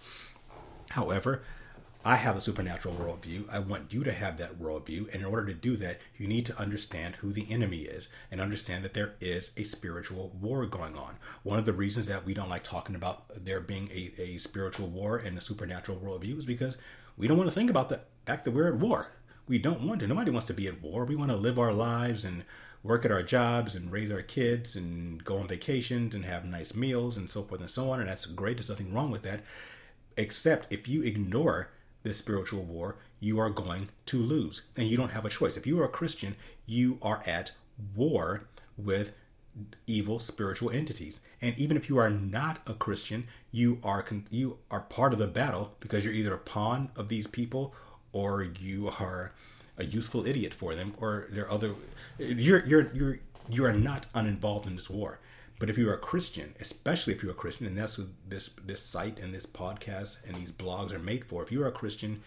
However, 0.90 1.44
I 2.06 2.16
have 2.16 2.38
a 2.38 2.42
supernatural 2.42 2.94
worldview. 2.96 3.50
I 3.52 3.60
want 3.60 3.92
you 3.92 4.04
to 4.06 4.14
have 4.14 4.38
that 4.38 4.60
worldview. 4.60 5.14
And 5.14 5.16
in 5.16 5.26
order 5.26 5.46
to 5.48 5.54
do 5.54 5.76
that, 5.78 6.00
you 6.16 6.28
need 6.28 6.46
to 6.46 6.58
understand 6.58 7.16
who 7.16 7.34
the 7.34 7.52
enemy 7.52 7.80
is 7.80 8.08
and 8.32 8.40
understand 8.40 8.86
that 8.86 8.94
there 8.94 9.16
is 9.20 9.52
a 9.58 9.64
spiritual 9.64 10.32
war 10.40 10.66
going 10.68 10.96
on. 10.96 11.18
One 11.44 11.60
of 11.60 11.66
the 11.66 11.74
reasons 11.74 12.08
that 12.08 12.24
we 12.24 12.34
don't 12.34 12.50
like 12.50 12.64
talking 12.64 12.96
about 12.96 13.26
there 13.44 13.60
being 13.60 13.90
a, 13.92 14.14
a 14.22 14.38
spiritual 14.38 14.88
war 14.88 15.18
and 15.18 15.38
a 15.38 15.42
supernatural 15.42 15.98
worldview 15.98 16.38
is 16.38 16.46
because 16.46 16.78
we 17.18 17.28
don't 17.28 17.38
want 17.38 17.50
to 17.50 17.56
think 17.56 17.70
about 17.70 17.90
the 17.90 18.00
fact 18.26 18.46
that 18.46 18.52
we're 18.52 18.70
at 18.70 18.80
war. 18.80 19.10
We 19.48 19.58
don't 19.58 19.82
want 19.82 20.02
to. 20.02 20.08
Nobody 20.08 20.32
wants 20.32 20.48
to 20.48 20.54
be 20.54 20.68
at 20.68 20.82
war. 20.82 21.06
We 21.06 21.16
want 21.16 21.32
to 21.32 21.38
live 21.38 21.58
our 21.58 21.74
lives 21.74 22.26
and 22.26 22.44
work 22.84 23.06
at 23.06 23.12
our 23.12 23.24
jobs 23.24 23.76
and 23.76 23.92
raise 23.92 24.12
our 24.12 24.22
kids 24.22 24.76
and 24.76 25.24
go 25.24 25.38
on 25.38 25.48
vacations 25.48 26.16
and 26.16 26.26
have 26.26 26.46
nice 26.46 26.74
meals 26.74 27.18
and 27.18 27.30
so 27.30 27.44
forth 27.44 27.62
and 27.62 27.70
so 27.70 27.92
on. 27.92 28.00
And 28.00 28.10
that's 28.10 28.26
great. 28.26 28.58
There's 28.58 28.70
nothing 28.70 28.94
wrong 28.94 29.12
with 29.12 29.24
that. 29.24 29.42
Except 30.18 30.68
if 30.72 30.88
you 30.88 31.02
ignore 31.04 31.70
this 32.04 32.18
spiritual 32.18 32.64
war, 32.64 32.98
you 33.20 33.40
are 33.40 33.50
going 33.50 33.90
to 34.08 34.22
lose. 34.22 34.64
And 34.76 34.88
you 34.88 34.98
don't 34.98 35.12
have 35.12 35.26
a 35.26 35.30
choice. 35.30 35.58
If 35.58 35.68
you 35.68 35.80
are 35.80 35.86
a 35.86 35.90
Christian, 35.90 36.36
you 36.66 36.98
are 37.02 37.22
at 37.26 37.52
war 37.96 38.48
with 38.78 39.14
evil 39.86 40.20
spiritual 40.20 40.70
entities. 40.70 41.20
And 41.42 41.58
even 41.58 41.78
if 41.78 41.90
you 41.90 41.98
are 41.98 42.10
not 42.10 42.60
a 42.68 42.74
Christian, 42.74 43.28
you 43.52 43.80
are 43.84 44.06
you 44.30 44.60
are 44.70 44.82
part 44.82 45.14
of 45.14 45.20
the 45.20 45.28
battle 45.28 45.76
because 45.80 46.06
you're 46.06 46.14
either 46.14 46.34
a 46.34 46.40
pawn 46.40 46.90
of 46.96 47.10
these 47.10 47.28
people 47.28 47.74
or 48.12 48.44
you 48.44 48.92
are 49.00 49.34
a 49.78 49.86
useful 49.86 50.26
idiot 50.26 50.54
for 50.54 50.74
them 50.74 50.94
or 50.98 51.28
there 51.30 51.46
are 51.46 51.52
other 51.52 51.76
you're 52.18 52.66
you're 52.66 52.92
you're 52.94 53.20
you 53.50 53.66
are 53.66 53.74
not 53.74 54.06
uninvolved 54.14 54.68
in 54.68 54.76
this 54.76 54.90
war. 54.90 55.20
But 55.60 55.70
if 55.70 55.78
you're 55.78 55.94
a 55.94 55.98
Christian, 55.98 56.54
especially 56.60 57.14
if 57.14 57.24
you're 57.24 57.32
a 57.32 57.36
Christian, 57.36 57.66
and 57.66 57.78
that's 57.78 57.98
what 57.98 58.10
this 58.28 58.50
this 58.64 58.82
site 58.82 59.20
and 59.20 59.34
this 59.34 59.46
podcast 59.46 60.24
and 60.26 60.36
these 60.36 60.52
blogs 60.52 60.92
are 60.92 61.00
made 61.00 61.26
for, 61.26 61.42
if 61.42 61.52
you're 61.52 61.68
a 61.68 61.72
Christian, 61.72 62.22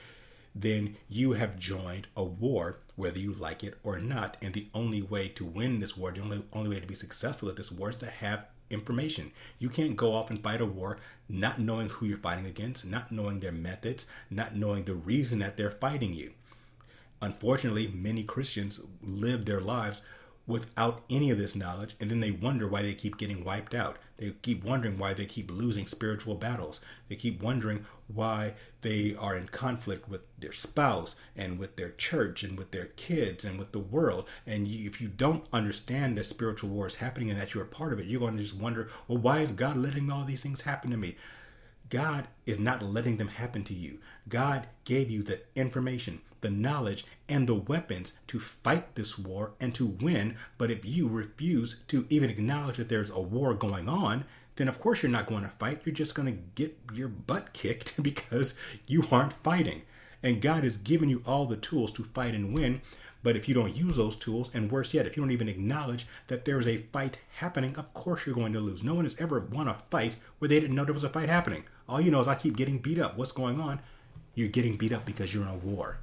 then 0.55 0.97
you 1.09 1.33
have 1.33 1.59
joined 1.59 2.09
a 2.17 2.25
war, 2.25 2.79
whether 2.97 3.21
you 3.21 3.33
like 3.33 3.63
it 3.63 3.79
or 3.85 3.99
not. 3.99 4.37
And 4.43 4.53
the 4.53 4.67
only 4.75 5.01
way 5.01 5.29
to 5.29 5.45
win 5.45 5.79
this 5.79 5.97
war, 5.97 6.11
the 6.11 6.21
only 6.21 6.43
only 6.53 6.71
way 6.71 6.81
to 6.81 6.87
be 6.87 6.95
successful 6.95 7.49
at 7.49 7.57
this 7.57 7.71
war 7.71 7.91
is 7.91 7.97
to 7.99 8.07
have 8.07 8.47
information. 8.71 9.33
You 9.59 9.69
can't 9.69 9.97
go 9.97 10.15
off 10.15 10.31
and 10.31 10.43
fight 10.43 10.61
a 10.61 10.67
war 10.67 10.99
not 11.29 11.61
knowing 11.61 11.89
who 11.89 12.07
you're 12.07 12.19
fighting 12.19 12.47
against, 12.47 12.85
not 12.85 13.13
knowing 13.13 13.41
their 13.41 13.53
methods, 13.53 14.07
not 14.31 14.57
knowing 14.57 14.85
the 14.85 14.95
reason 14.95 15.39
that 15.41 15.57
they're 15.57 15.71
fighting 15.71 16.15
you. 16.15 16.33
Unfortunately, 17.23 17.89
many 17.89 18.23
Christians 18.23 18.81
live 19.03 19.45
their 19.45 19.61
lives 19.61 20.03
without 20.47 21.05
any 21.09 21.31
of 21.31 21.39
this 21.39 21.55
knowledge, 21.55 21.95
and 22.01 22.11
then 22.11 22.21
they 22.21 22.31
wonder 22.31 22.67
why 22.67 22.83
they 22.83 22.95
keep 22.95 23.17
getting 23.17 23.45
wiped 23.45 23.75
out. 23.75 23.99
They 24.21 24.33
keep 24.43 24.63
wondering 24.63 24.99
why 24.99 25.15
they 25.15 25.25
keep 25.25 25.51
losing 25.51 25.87
spiritual 25.87 26.35
battles. 26.35 26.81
They 27.09 27.17
keep 27.17 27.43
wondering 27.43 27.87
why 28.07 28.53
they 28.83 29.17
are 29.19 29.35
in 29.35 29.49
conflict 29.49 30.11
with 30.11 30.21
their 30.39 30.53
spouse 30.53 31.17
and 31.35 31.59
with 31.59 31.77
their 31.77 31.93
church 31.93 32.43
and 32.43 32.59
with 32.59 32.71
their 32.71 32.87
kids 32.87 33.45
and 33.47 33.59
with 33.59 33.73
the 33.73 33.79
world. 33.79 34.29
And 34.47 34.69
if 34.69 35.01
you 35.01 35.09
don't 35.09 35.47
understand 35.55 36.19
that 36.19 36.25
spiritual 36.25 36.69
war 36.69 36.87
is 36.87 36.97
happening 36.97 37.31
and 37.31 37.41
that 37.41 37.55
you're 37.55 37.65
a 37.65 37.67
part 37.67 37.95
of 37.95 37.99
it, 37.99 38.07
you're 38.07 38.21
going 38.21 38.37
to 38.37 38.43
just 38.43 38.55
wonder, 38.55 38.91
well, 39.09 39.19
why 39.19 39.41
is 39.41 39.53
God 39.53 39.79
letting 39.79 40.13
all 40.13 40.25
these 40.25 40.43
things 40.43 40.63
happen 40.63 40.91
to 40.91 40.97
me? 40.99 41.17
God 41.91 42.29
is 42.47 42.59
not 42.59 42.83
letting 42.83 43.17
them 43.17 43.29
happen 43.29 43.65
to 43.65 43.75
you. 43.75 43.99
God 44.29 44.69
gave 44.85 45.11
you 45.11 45.23
the 45.23 45.41
information, 45.57 46.21
the 46.41 46.51
knowledge, 46.51 47.05
and 47.29 47.47
the 47.47 47.55
weapons 47.55 48.15
to 48.29 48.39
fight 48.39 48.95
this 48.95 49.19
war 49.19 49.53
and 49.61 49.75
to 49.75 49.87
win. 49.87 50.37
But 50.57 50.71
if 50.71 50.85
you 50.85 51.09
refuse 51.09 51.81
to 51.89 52.07
even 52.09 52.31
acknowledge 52.31 52.77
that 52.77 52.89
there's 52.89 53.11
a 53.11 53.21
war 53.21 53.55
going 53.55 53.89
on, 53.89 54.25
then 54.57 54.69
of 54.69 54.81
course 54.81 55.03
you're 55.03 55.11
not 55.11 55.27
going 55.27 55.43
to 55.43 55.49
fight. 55.49 55.83
You're 55.85 55.95
just 55.95 56.15
going 56.15 56.27
to 56.33 56.43
get 56.55 56.79
your 56.95 57.09
butt 57.09 57.53
kicked 57.53 58.01
because 58.03 58.55
you 58.87 59.05
aren't 59.11 59.33
fighting. 59.33 59.83
And 60.23 60.43
God 60.43 60.65
has 60.65 60.77
given 60.77 61.09
you 61.09 61.23
all 61.27 61.47
the 61.47 61.57
tools 61.57 61.91
to 61.93 62.05
fight 62.05 62.35
and 62.35 62.57
win. 62.57 62.83
But 63.23 63.37
if 63.37 63.49
you 63.49 63.55
don't 63.55 63.77
use 63.77 63.97
those 63.97 64.17
tools, 64.17 64.51
and 64.55 64.71
worse 64.71 64.95
yet, 64.95 65.07
if 65.07 65.17
you 65.17 65.23
don't 65.23 65.33
even 65.33 65.49
acknowledge 65.49 66.07
that 66.29 66.45
there 66.45 66.59
is 66.59 66.67
a 66.67 66.79
fight 66.79 67.19
happening, 67.37 67.77
of 67.77 67.93
course 67.93 68.25
you're 68.25 68.35
going 68.35 68.55
to 68.55 68.61
lose. 68.61 68.83
No 68.83 68.95
one 68.95 69.05
has 69.05 69.21
ever 69.21 69.41
won 69.41 69.69
a 69.69 69.79
fight 69.91 70.17
where 70.39 70.49
they 70.49 70.59
didn't 70.59 70.75
know 70.75 70.85
there 70.85 70.95
was 70.95 71.05
a 71.05 71.11
fight 71.11 71.29
happening. 71.29 71.65
All 71.89 72.01
you 72.01 72.11
know 72.11 72.21
is 72.21 72.29
I 72.29 72.35
keep 72.35 72.57
getting 72.57 72.79
beat 72.79 72.99
up. 72.99 73.17
What's 73.19 73.33
going 73.33 73.61
on? 73.61 73.81
You're 74.35 74.49
getting 74.49 74.77
beat 74.77 74.93
up 74.93 75.05
because 75.05 75.35
you're 75.35 75.43
in 75.43 75.51
a 75.51 75.57
war. 75.57 75.99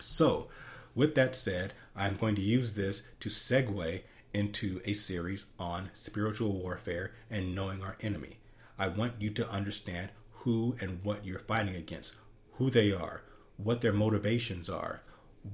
So, 0.00 0.48
with 0.94 1.14
that 1.16 1.36
said, 1.36 1.72
I'm 1.94 2.16
going 2.16 2.36
to 2.36 2.42
use 2.42 2.74
this 2.74 3.06
to 3.20 3.28
segue 3.28 4.02
into 4.32 4.80
a 4.84 4.92
series 4.92 5.44
on 5.58 5.90
spiritual 5.92 6.52
warfare 6.52 7.12
and 7.30 7.54
knowing 7.54 7.82
our 7.82 7.96
enemy. 8.00 8.38
I 8.78 8.88
want 8.88 9.14
you 9.20 9.30
to 9.30 9.48
understand 9.50 10.10
who 10.32 10.76
and 10.80 11.00
what 11.04 11.24
you're 11.24 11.38
fighting 11.38 11.76
against, 11.76 12.16
who 12.54 12.70
they 12.70 12.92
are, 12.92 13.22
what 13.56 13.80
their 13.80 13.92
motivations 13.92 14.68
are, 14.68 15.02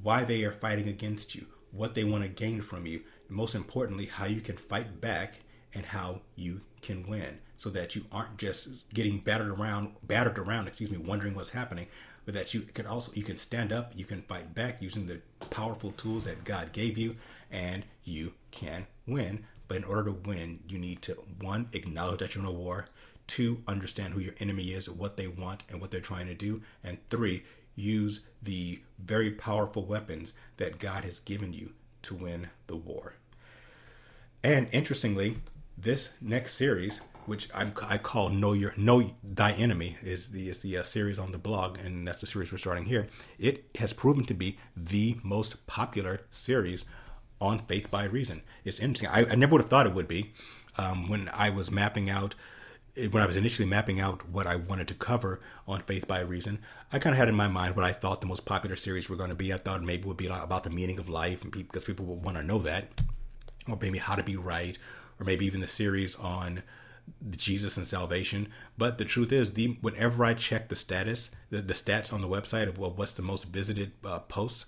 why 0.03 0.25
they 0.25 0.45
are 0.45 0.53
fighting 0.53 0.89
against 0.89 1.35
you, 1.35 1.47
what 1.73 1.95
they 1.95 2.05
want 2.05 2.23
to 2.23 2.29
gain 2.29 2.63
from 2.63 2.87
you, 2.87 3.03
most 3.29 3.55
importantly, 3.55 4.07
how 4.07 4.27
you 4.27 4.41
can 4.41 4.57
fight 4.57 5.01
back 5.01 5.41
and 5.75 5.87
how 5.87 6.21
you 6.37 6.61
can 6.83 7.07
win 7.07 7.39
so 7.57 7.69
that 7.71 7.95
you 7.95 8.05
aren't 8.11 8.39
just 8.39 8.89
getting 8.95 9.19
battered 9.19 9.49
around 9.49 9.93
battered 10.03 10.39
around 10.39 10.67
excuse 10.67 10.91
me 10.91 10.97
wondering 10.97 11.35
what's 11.35 11.51
happening 11.51 11.87
but 12.25 12.33
that 12.33 12.55
you 12.55 12.63
can 12.63 12.87
also 12.87 13.13
you 13.15 13.23
can 13.23 13.37
stand 13.37 13.71
up 13.71 13.93
you 13.95 14.05
can 14.05 14.23
fight 14.23 14.55
back 14.55 14.81
using 14.81 15.07
the 15.07 15.21
powerful 15.51 15.93
tools 15.93 16.25
that 16.25 16.43
god 16.45 16.73
gave 16.73 16.97
you 16.97 17.15
and 17.51 17.85
you 18.05 18.33
can 18.51 18.87
win. 19.07 19.45
But 19.69 19.79
in 19.79 19.85
order 19.85 20.05
to 20.05 20.29
win 20.29 20.61
you 20.69 20.79
need 20.79 21.03
to 21.03 21.15
one 21.41 21.69
acknowledge 21.73 22.21
that 22.21 22.35
you're 22.35 22.45
in 22.45 22.51
a 22.51 22.53
war 22.53 22.87
two 23.27 23.63
understand 23.69 24.13
who 24.13 24.21
your 24.21 24.35
enemy 24.41 24.73
is 24.73 24.91
what 24.91 25.17
they 25.17 25.29
want 25.29 25.63
and 25.69 25.81
what 25.81 25.91
they're 25.91 26.01
trying 26.01 26.27
to 26.27 26.35
do 26.35 26.63
and 26.83 26.99
three 27.09 27.45
use 27.75 28.21
the 28.43 28.81
very 28.99 29.31
powerful 29.31 29.85
weapons 29.85 30.33
that 30.57 30.79
God 30.79 31.05
has 31.05 31.21
given 31.21 31.53
you 31.53 31.73
to 32.03 32.15
win 32.15 32.49
the 32.67 32.77
war. 32.77 33.15
And 34.43 34.69
interestingly, 34.73 35.39
this 35.77 36.15
next 36.21 36.55
series, 36.55 37.01
which 37.27 37.49
I'm, 37.55 37.73
i 37.83 37.99
call 37.99 38.31
"Know 38.31 38.53
Your 38.53 38.73
Know 38.77 39.13
Thy 39.23 39.53
Enemy," 39.53 39.99
is 40.03 40.31
the 40.31 40.49
is 40.49 40.63
the 40.63 40.79
uh, 40.79 40.83
series 40.83 41.19
on 41.19 41.33
the 41.33 41.39
blog, 41.39 41.79
and 41.79 42.07
that's 42.07 42.21
the 42.21 42.27
series 42.27 42.53
we're 42.53 42.59
starting 42.59 42.85
here. 42.85 43.07
It 43.39 43.65
has 43.77 43.93
proven 43.93 44.25
to 44.27 44.35
be 44.35 44.59
the 44.77 45.19
most 45.23 45.67
popular 45.67 46.23
series 46.31 46.85
on 47.41 47.59
Faith 47.59 47.91
by 47.91 48.05
Reason. 48.05 48.43
It's 48.65 48.81
interesting. 48.81 49.09
I, 49.09 49.33
I 49.33 49.35
never 49.35 49.53
would 49.53 49.63
have 49.63 49.71
thought 49.71 49.87
it 49.87 49.95
would 49.95 50.09
be 50.09 50.33
um, 50.77 51.09
when 51.09 51.31
I 51.33 51.51
was 51.51 51.71
mapping 51.71 52.09
out 52.11 52.35
when 52.97 53.23
I 53.23 53.27
was 53.27 53.37
initially 53.37 53.69
mapping 53.69 54.01
out 54.01 54.29
what 54.29 54.47
I 54.47 54.57
wanted 54.57 54.89
to 54.89 54.95
cover 54.95 55.41
on 55.67 55.81
Faith 55.81 56.09
by 56.09 56.21
Reason, 56.21 56.59
I 56.93 56.99
kind 56.99 57.15
of 57.15 57.19
had 57.19 57.29
in 57.29 57.35
my 57.35 57.49
mind 57.49 57.77
what 57.77 57.85
I 57.85 57.93
thought 57.93 58.21
the 58.21 58.27
most 58.27 58.45
popular 58.45 58.77
series 58.77 59.09
were 59.09 59.17
going 59.17 59.31
to 59.31 59.37
be. 59.37 59.53
I 59.53 59.59
thought 59.59 59.83
maybe 59.83 60.03
it 60.03 60.07
would 60.07 60.17
be 60.17 60.27
about 60.27 60.65
the 60.65 60.71
meaning 60.71 60.99
of 60.99 61.09
life, 61.09 61.43
and 61.43 61.53
because 61.53 61.85
people 61.85 62.05
would 62.07 62.25
want 62.25 62.37
to 62.37 62.43
know 62.43 62.59
that, 62.59 63.01
or 63.69 63.79
maybe 63.81 63.99
how 63.99 64.17
to 64.17 64.23
be 64.23 64.37
right, 64.37 64.77
or 65.19 65.25
maybe 65.25 65.47
even 65.47 65.61
the 65.61 65.67
series 65.67 66.17
on 66.17 66.63
Jesus 67.31 67.77
and 67.77 67.87
salvation. 67.87 68.49
But 68.77 68.99
the 68.99 69.05
truth 69.05 69.33
is, 69.33 69.53
the 69.53 69.79
whenever 69.81 70.25
I 70.25 70.35
check 70.35 70.69
the 70.69 70.75
status, 70.75 71.31
the, 71.51 71.61
the 71.63 71.75
stats 71.75 72.13
on 72.13 72.21
the 72.21 72.29
website 72.29 72.69
of 72.69 72.79
well, 72.79 72.93
what's 72.93 73.13
the 73.13 73.23
most 73.23 73.45
visited 73.45 73.93
uh, 74.05 74.21
posts 74.21 74.67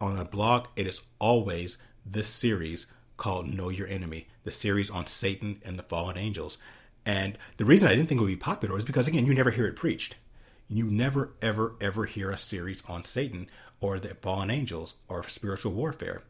on 0.00 0.18
a 0.18 0.24
blog, 0.24 0.68
it 0.76 0.86
is 0.86 1.02
always 1.18 1.78
this 2.06 2.28
series 2.28 2.86
called 3.16 3.52
Know 3.52 3.68
Your 3.68 3.86
Enemy, 3.86 4.28
the 4.44 4.50
series 4.50 4.90
on 4.90 5.06
Satan 5.06 5.60
and 5.64 5.78
the 5.78 5.82
fallen 5.82 6.16
angels. 6.16 6.56
And 7.06 7.38
the 7.56 7.64
reason 7.64 7.88
I 7.88 7.94
didn't 7.94 8.08
think 8.08 8.20
it 8.20 8.24
would 8.24 8.28
be 8.28 8.36
popular 8.36 8.76
is 8.76 8.84
because, 8.84 9.08
again, 9.08 9.26
you 9.26 9.34
never 9.34 9.50
hear 9.50 9.66
it 9.66 9.76
preached. 9.76 10.16
You 10.68 10.84
never, 10.84 11.32
ever, 11.42 11.74
ever 11.80 12.04
hear 12.04 12.30
a 12.30 12.36
series 12.36 12.82
on 12.86 13.04
Satan 13.04 13.48
or 13.80 13.98
the 13.98 14.14
fallen 14.14 14.50
angels 14.50 14.94
or 15.08 15.26
spiritual 15.28 15.72
warfare. 15.72 16.22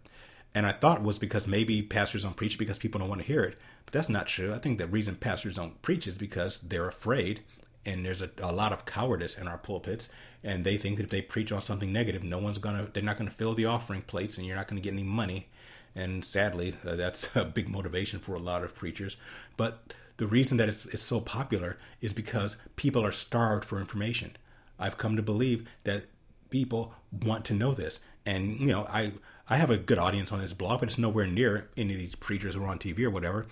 And 0.54 0.66
I 0.66 0.72
thought 0.72 0.98
it 0.98 1.04
was 1.04 1.18
because 1.18 1.46
maybe 1.46 1.82
pastors 1.82 2.22
don't 2.22 2.36
preach 2.36 2.58
because 2.58 2.78
people 2.78 2.98
don't 2.98 3.08
want 3.08 3.20
to 3.20 3.26
hear 3.26 3.42
it. 3.42 3.56
But 3.84 3.92
that's 3.92 4.08
not 4.08 4.26
true. 4.26 4.52
I 4.52 4.58
think 4.58 4.78
the 4.78 4.86
reason 4.86 5.16
pastors 5.16 5.56
don't 5.56 5.80
preach 5.82 6.06
is 6.06 6.16
because 6.16 6.58
they're 6.60 6.88
afraid 6.88 7.40
and 7.84 8.04
there's 8.04 8.22
a, 8.22 8.30
a 8.42 8.52
lot 8.52 8.72
of 8.72 8.84
cowardice 8.84 9.38
in 9.38 9.48
our 9.48 9.58
pulpits 9.58 10.08
and 10.42 10.64
they 10.64 10.76
think 10.76 10.96
that 10.96 11.04
if 11.04 11.10
they 11.10 11.22
preach 11.22 11.52
on 11.52 11.62
something 11.62 11.92
negative 11.92 12.22
no 12.22 12.38
one's 12.38 12.58
gonna 12.58 12.88
they're 12.92 13.02
not 13.02 13.16
gonna 13.16 13.30
fill 13.30 13.54
the 13.54 13.64
offering 13.64 14.02
plates 14.02 14.36
and 14.36 14.46
you're 14.46 14.56
not 14.56 14.68
gonna 14.68 14.80
get 14.80 14.92
any 14.92 15.02
money 15.02 15.48
and 15.94 16.24
sadly 16.24 16.74
uh, 16.86 16.94
that's 16.94 17.34
a 17.36 17.44
big 17.44 17.68
motivation 17.68 18.18
for 18.18 18.34
a 18.34 18.38
lot 18.38 18.62
of 18.62 18.74
preachers 18.74 19.16
but 19.56 19.94
the 20.20 20.26
reason 20.26 20.58
that 20.58 20.68
it's, 20.68 20.84
it's 20.84 21.00
so 21.00 21.18
popular 21.18 21.78
is 22.02 22.12
because 22.12 22.58
people 22.76 23.02
are 23.02 23.10
starved 23.10 23.64
for 23.64 23.80
information. 23.80 24.36
I've 24.78 24.98
come 24.98 25.16
to 25.16 25.22
believe 25.22 25.66
that 25.84 26.04
people 26.50 26.92
want 27.10 27.46
to 27.46 27.54
know 27.54 27.72
this. 27.72 28.00
And 28.26 28.60
you 28.60 28.66
know, 28.66 28.86
I 28.90 29.12
I 29.48 29.56
have 29.56 29.70
a 29.70 29.78
good 29.78 29.96
audience 29.96 30.30
on 30.30 30.38
this 30.38 30.52
blog, 30.52 30.80
but 30.80 30.90
it's 30.90 30.98
nowhere 30.98 31.26
near 31.26 31.70
any 31.74 31.94
of 31.94 31.98
these 31.98 32.14
preachers 32.14 32.54
who 32.54 32.62
are 32.62 32.68
on 32.68 32.78
TV 32.78 33.00
or 33.00 33.08
whatever. 33.08 33.46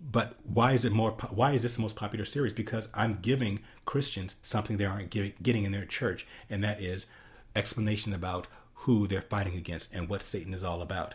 But 0.00 0.34
why 0.42 0.72
is 0.72 0.84
it 0.84 0.90
more? 0.90 1.12
Why 1.30 1.52
is 1.52 1.62
this 1.62 1.76
the 1.76 1.82
most 1.82 1.94
popular 1.94 2.24
series? 2.24 2.52
Because 2.52 2.88
I'm 2.92 3.20
giving 3.22 3.60
Christians 3.84 4.34
something 4.42 4.78
they 4.78 4.86
aren't 4.86 5.10
getting 5.10 5.62
in 5.62 5.70
their 5.70 5.86
church, 5.86 6.26
and 6.50 6.64
that 6.64 6.80
is 6.80 7.06
explanation 7.54 8.12
about 8.12 8.48
who 8.82 9.06
they're 9.06 9.22
fighting 9.22 9.54
against 9.54 9.94
and 9.94 10.08
what 10.08 10.24
Satan 10.24 10.54
is 10.54 10.64
all 10.64 10.82
about. 10.82 11.14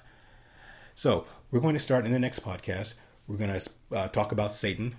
So 0.96 1.26
we're 1.52 1.60
going 1.60 1.76
to 1.76 1.80
start 1.80 2.06
in 2.06 2.14
the 2.14 2.20
next 2.20 2.46
podcast. 2.46 2.94
We're 3.28 3.38
going 3.38 3.60
to 3.60 3.70
uh, 3.92 4.08
talk 4.10 4.32
about 4.32 4.54
Satan, 4.54 4.96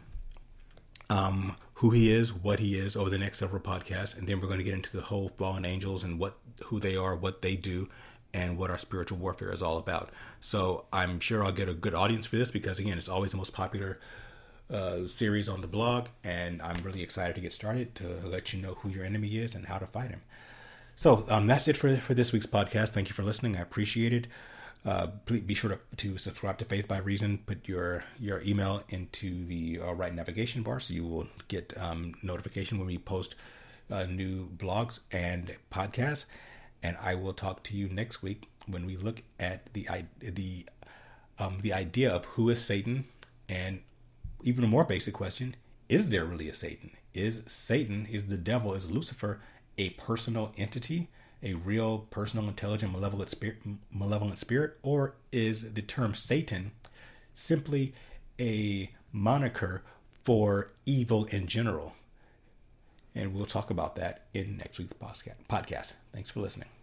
um, 1.08 1.56
who 1.74 1.90
he 1.90 2.10
is, 2.10 2.32
what 2.32 2.58
he 2.58 2.78
is, 2.78 2.96
over 2.96 3.10
the 3.10 3.18
next 3.18 3.38
several 3.38 3.62
podcasts, 3.62 4.16
and 4.16 4.26
then 4.26 4.40
we're 4.40 4.48
going 4.48 4.58
to 4.58 4.64
get 4.64 4.74
into 4.74 4.96
the 4.96 5.02
whole 5.02 5.28
fallen 5.28 5.64
angels 5.64 6.02
and 6.02 6.18
what 6.18 6.36
who 6.64 6.80
they 6.80 6.96
are, 6.96 7.14
what 7.14 7.42
they 7.42 7.54
do, 7.54 7.88
and 8.32 8.58
what 8.58 8.70
our 8.70 8.78
spiritual 8.78 9.18
warfare 9.18 9.52
is 9.52 9.62
all 9.62 9.78
about. 9.78 10.10
So 10.40 10.86
I'm 10.92 11.20
sure 11.20 11.44
I'll 11.44 11.52
get 11.52 11.68
a 11.68 11.74
good 11.74 11.94
audience 11.94 12.26
for 12.26 12.36
this 12.36 12.50
because 12.50 12.78
again, 12.78 12.98
it's 12.98 13.08
always 13.08 13.32
the 13.32 13.36
most 13.36 13.52
popular 13.52 13.98
uh, 14.70 15.06
series 15.06 15.48
on 15.48 15.60
the 15.60 15.68
blog, 15.68 16.08
and 16.24 16.60
I'm 16.62 16.76
really 16.82 17.02
excited 17.02 17.34
to 17.36 17.40
get 17.40 17.52
started 17.52 17.94
to 17.96 18.20
let 18.24 18.52
you 18.52 18.60
know 18.60 18.74
who 18.74 18.88
your 18.88 19.04
enemy 19.04 19.36
is 19.38 19.54
and 19.54 19.66
how 19.66 19.78
to 19.78 19.86
fight 19.86 20.10
him. 20.10 20.22
So 20.96 21.26
um, 21.28 21.46
that's 21.46 21.68
it 21.68 21.76
for 21.76 21.94
for 21.98 22.14
this 22.14 22.32
week's 22.32 22.46
podcast. 22.46 22.88
Thank 22.88 23.08
you 23.08 23.14
for 23.14 23.22
listening. 23.22 23.56
I 23.56 23.60
appreciate 23.60 24.12
it. 24.12 24.26
Uh, 24.86 25.08
please 25.24 25.40
be 25.40 25.54
sure 25.54 25.70
to, 25.70 25.78
to 25.96 26.16
subscribe 26.16 26.58
to 26.58 26.64
Faith 26.64 26.86
by 26.86 26.98
Reason. 26.98 27.38
Put 27.38 27.66
your 27.66 28.04
your 28.20 28.40
email 28.42 28.84
into 28.88 29.44
the 29.44 29.80
uh, 29.80 29.92
right 29.92 30.14
navigation 30.14 30.62
bar 30.62 30.78
so 30.78 30.94
you 30.94 31.04
will 31.04 31.26
get 31.48 31.74
um, 31.76 32.14
notification 32.22 32.78
when 32.78 32.86
we 32.86 32.96
post 32.96 33.34
uh, 33.90 34.04
new 34.04 34.48
blogs 34.48 35.00
and 35.10 35.56
podcasts. 35.72 36.26
And 36.84 36.96
I 37.02 37.16
will 37.16 37.32
talk 37.32 37.64
to 37.64 37.76
you 37.76 37.88
next 37.88 38.22
week 38.22 38.48
when 38.68 38.86
we 38.86 38.96
look 38.96 39.24
at 39.40 39.72
the 39.72 39.88
the 40.20 40.66
um, 41.40 41.58
the 41.62 41.72
idea 41.72 42.08
of 42.08 42.24
who 42.24 42.48
is 42.48 42.64
Satan, 42.64 43.06
and 43.48 43.80
even 44.44 44.62
a 44.62 44.68
more 44.68 44.84
basic 44.84 45.14
question: 45.14 45.56
Is 45.88 46.10
there 46.10 46.24
really 46.24 46.48
a 46.48 46.54
Satan? 46.54 46.92
Is 47.12 47.42
Satan 47.48 48.06
is 48.08 48.26
the 48.28 48.36
devil? 48.36 48.72
Is 48.72 48.88
Lucifer 48.88 49.40
a 49.76 49.90
personal 49.90 50.52
entity? 50.56 51.08
A 51.42 51.54
real 51.54 51.98
personal, 52.10 52.48
intelligent, 52.48 52.92
malevolent 52.92 53.30
spirit, 53.30 53.58
malevolent 53.92 54.38
spirit, 54.38 54.78
or 54.82 55.14
is 55.32 55.74
the 55.74 55.82
term 55.82 56.14
Satan 56.14 56.72
simply 57.34 57.94
a 58.40 58.90
moniker 59.12 59.82
for 60.22 60.70
evil 60.84 61.24
in 61.26 61.46
general? 61.46 61.94
And 63.14 63.34
we'll 63.34 63.46
talk 63.46 63.70
about 63.70 63.96
that 63.96 64.26
in 64.34 64.58
next 64.58 64.78
week's 64.78 64.92
podcast. 64.92 65.94
Thanks 66.12 66.30
for 66.30 66.40
listening. 66.40 66.75